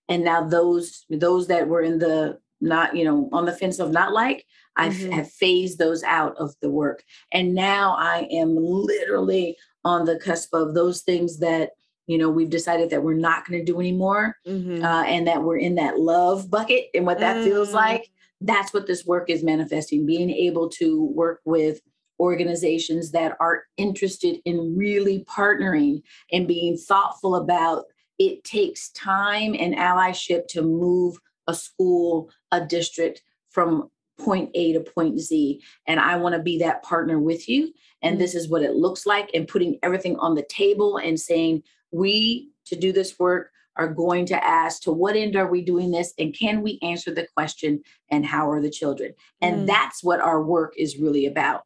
[0.09, 3.91] and now those those that were in the not you know on the fence of
[3.91, 4.45] not like
[4.77, 5.11] i mm-hmm.
[5.11, 10.53] have phased those out of the work and now i am literally on the cusp
[10.53, 11.71] of those things that
[12.07, 14.83] you know we've decided that we're not going to do anymore mm-hmm.
[14.83, 17.45] uh, and that we're in that love bucket and what that mm-hmm.
[17.45, 17.75] feels mm.
[17.75, 18.09] like
[18.41, 21.79] that's what this work is manifesting being able to work with
[22.19, 26.01] organizations that are interested in really partnering
[26.31, 27.85] and being thoughtful about
[28.27, 31.17] it takes time and allyship to move
[31.47, 35.61] a school, a district from point A to point Z.
[35.87, 37.73] And I want to be that partner with you.
[38.01, 38.19] And mm-hmm.
[38.21, 42.49] this is what it looks like, and putting everything on the table and saying, we
[42.65, 46.13] to do this work are going to ask to what end are we doing this
[46.19, 49.67] and can we answer the question and how are the children and mm.
[49.67, 51.63] that's what our work is really about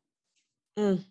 [0.78, 1.04] mm.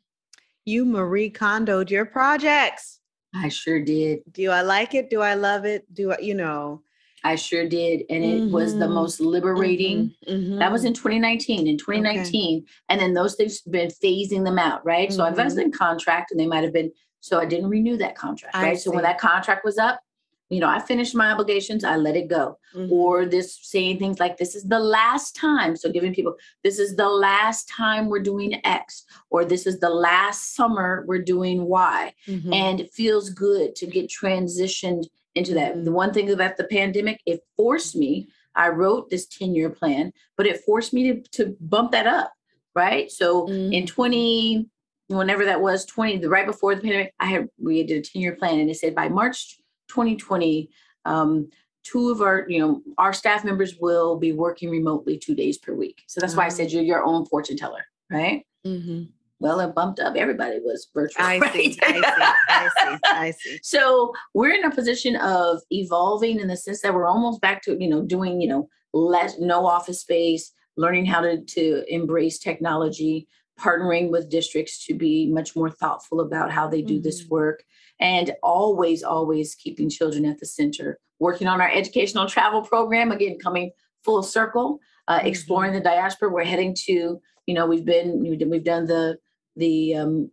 [0.65, 3.01] you marie kondoed your projects
[3.37, 4.21] I sure did.
[4.33, 5.11] Do I like it?
[5.11, 5.93] Do I love it?
[5.93, 6.83] Do I, you know?
[7.25, 8.05] I sure did.
[8.09, 8.53] And it mm-hmm.
[8.53, 8.95] was the mm-hmm.
[8.95, 10.15] most liberating.
[10.29, 10.33] Mm-hmm.
[10.33, 10.59] Mm-hmm.
[10.59, 11.67] That was in 2019.
[11.67, 12.59] In 2019.
[12.59, 12.67] Okay.
[12.89, 15.13] And then those things have been phasing them out, right?
[15.13, 15.67] So I invested mm-hmm.
[15.67, 18.79] in contract and they might have been, so I didn't renew that contract, right?
[18.79, 20.01] So when that contract was up,
[20.49, 22.59] you know, I finished my obligations, I let it go.
[22.75, 22.93] Mm-hmm.
[22.93, 25.75] Or this saying things like, this is the last time.
[25.75, 29.91] So giving people, this is the last time we're doing X, or this is the
[29.91, 32.15] last summer we're doing Y.
[32.29, 32.53] Mm-hmm.
[32.53, 35.75] And it feels good to get transitioned into that.
[35.75, 35.85] Mm-hmm.
[35.85, 40.13] The one thing about the pandemic, it forced me, I wrote this 10 year plan,
[40.37, 42.33] but it forced me to, to bump that up.
[42.75, 43.11] Right.
[43.11, 43.87] So in mm-hmm.
[43.87, 44.67] 20,
[45.09, 48.23] whenever that was 20, the right before the pandemic, I had, we did a 10
[48.23, 49.59] year plan and it said by March
[49.89, 50.71] 2020,
[51.05, 51.49] um,
[51.85, 55.73] two of our, you know, our staff members will be working remotely two days per
[55.73, 56.03] week.
[56.07, 56.77] So that's why I said mm-hmm.
[56.77, 58.45] you're your own fortune teller, right?
[58.67, 59.05] Mm-hmm.
[59.39, 60.17] Well, it bumped up.
[60.17, 61.25] Everybody was virtual.
[61.25, 61.53] I right?
[61.53, 61.79] see.
[61.83, 62.03] I see.
[62.49, 62.99] I see.
[63.05, 63.59] I see.
[63.63, 67.77] so we're in a position of evolving in the sense that we're almost back to,
[67.79, 73.29] you know, doing, you know, less no office space, learning how to to embrace technology,
[73.61, 77.03] partnering with districts to be much more thoughtful about how they do mm-hmm.
[77.03, 77.63] this work
[78.01, 80.99] and always, always keeping children at the center.
[81.19, 83.71] Working on our educational travel program, again, coming
[84.05, 85.27] full circle, uh, mm-hmm.
[85.27, 86.31] exploring the diaspora.
[86.31, 89.19] We're heading to, you know, we've been, we've done the,
[89.57, 90.31] the um,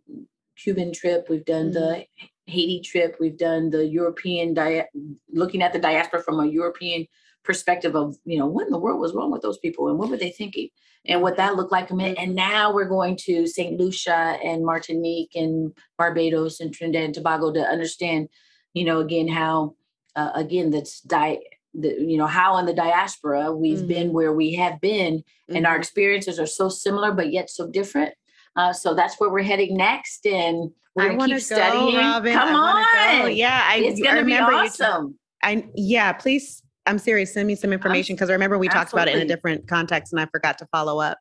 [0.56, 1.72] Cuban trip, we've done mm-hmm.
[1.72, 2.06] the
[2.46, 4.86] Haiti trip, we've done the European, dia-
[5.32, 7.06] looking at the diaspora from a European
[7.44, 10.10] perspective of, you know, what in the world was wrong with those people and what
[10.10, 10.70] were they thinking?
[11.06, 11.90] and what that looked like.
[11.90, 13.78] And now we're going to St.
[13.78, 18.28] Lucia and Martinique and Barbados and Trinidad and Tobago to understand,
[18.72, 19.74] you know, again, how,
[20.16, 21.40] uh, again, that's di-
[21.74, 23.88] the, you know, how in the diaspora we've mm-hmm.
[23.88, 25.56] been where we have been mm-hmm.
[25.56, 25.80] and our mm-hmm.
[25.80, 28.14] experiences are so similar, but yet so different.
[28.56, 30.24] Uh, so that's where we're heading next.
[30.24, 31.96] And we're going to keep go, studying.
[31.96, 32.32] Robyn.
[32.32, 33.22] Come I on.
[33.22, 33.26] Go.
[33.26, 33.62] Yeah.
[33.68, 35.18] I, it's going to be awesome.
[35.42, 37.32] I, yeah, please I'm serious.
[37.32, 40.12] Send me some information because I remember we talked about it in a different context
[40.12, 41.18] and I forgot to follow up.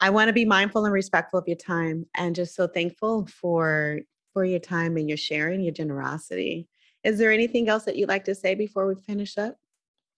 [0.00, 4.00] I want to be mindful and respectful of your time and just so thankful for
[4.32, 6.68] for your time and your sharing, your generosity.
[7.04, 9.56] Is there anything else that you'd like to say before we finish up?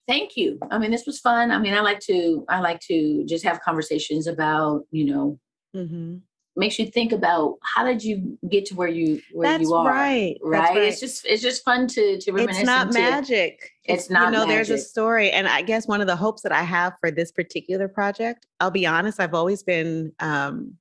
[0.09, 0.59] Thank you.
[0.71, 1.51] I mean, this was fun.
[1.51, 5.39] I mean, I like to I like to just have conversations about, you know,
[5.77, 6.17] mm-hmm.
[6.59, 9.87] Makes you think about how did you get to where you where That's you are.
[9.87, 10.37] right.
[10.43, 10.61] Right?
[10.61, 10.83] That's right.
[10.89, 12.59] It's just it's just fun to to reminisce.
[12.59, 13.71] it's not magic.
[13.85, 16.53] It's not You know, there's a story, and I guess one of the hopes that
[16.53, 18.47] I have for this particular project.
[18.61, 19.21] I'll be honest.
[19.21, 20.75] I've always been um,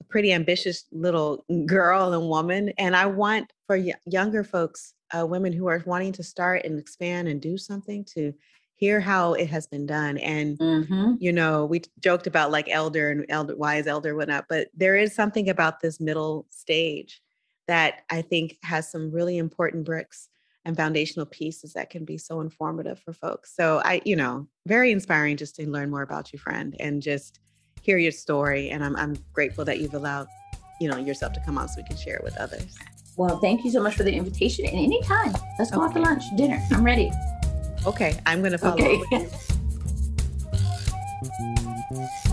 [0.00, 5.26] a pretty ambitious little girl and woman, and I want for y- younger folks, uh,
[5.26, 8.32] women who are wanting to start and expand and do something, to
[8.74, 11.16] hear how it has been done and Mhm.
[11.20, 14.96] you know, we joked about like elder and elder, wise elder went up, but there
[14.96, 17.22] is something about this middle stage
[17.68, 20.28] that I think has some really important bricks
[20.64, 23.54] and foundational pieces that can be so informative for folks.
[23.54, 27.38] So I, you know, very inspiring just to learn more about you, friend, and just
[27.82, 28.70] hear your story.
[28.70, 30.26] And I'm I'm grateful that you've allowed,
[30.80, 32.76] you know, yourself to come on so we can share it with others.
[33.16, 34.64] Well, thank you so much for the invitation.
[34.66, 36.60] And anytime, let's go out to lunch, dinner.
[36.70, 37.10] I'm ready.
[37.86, 39.28] Okay, I'm gonna follow Okay.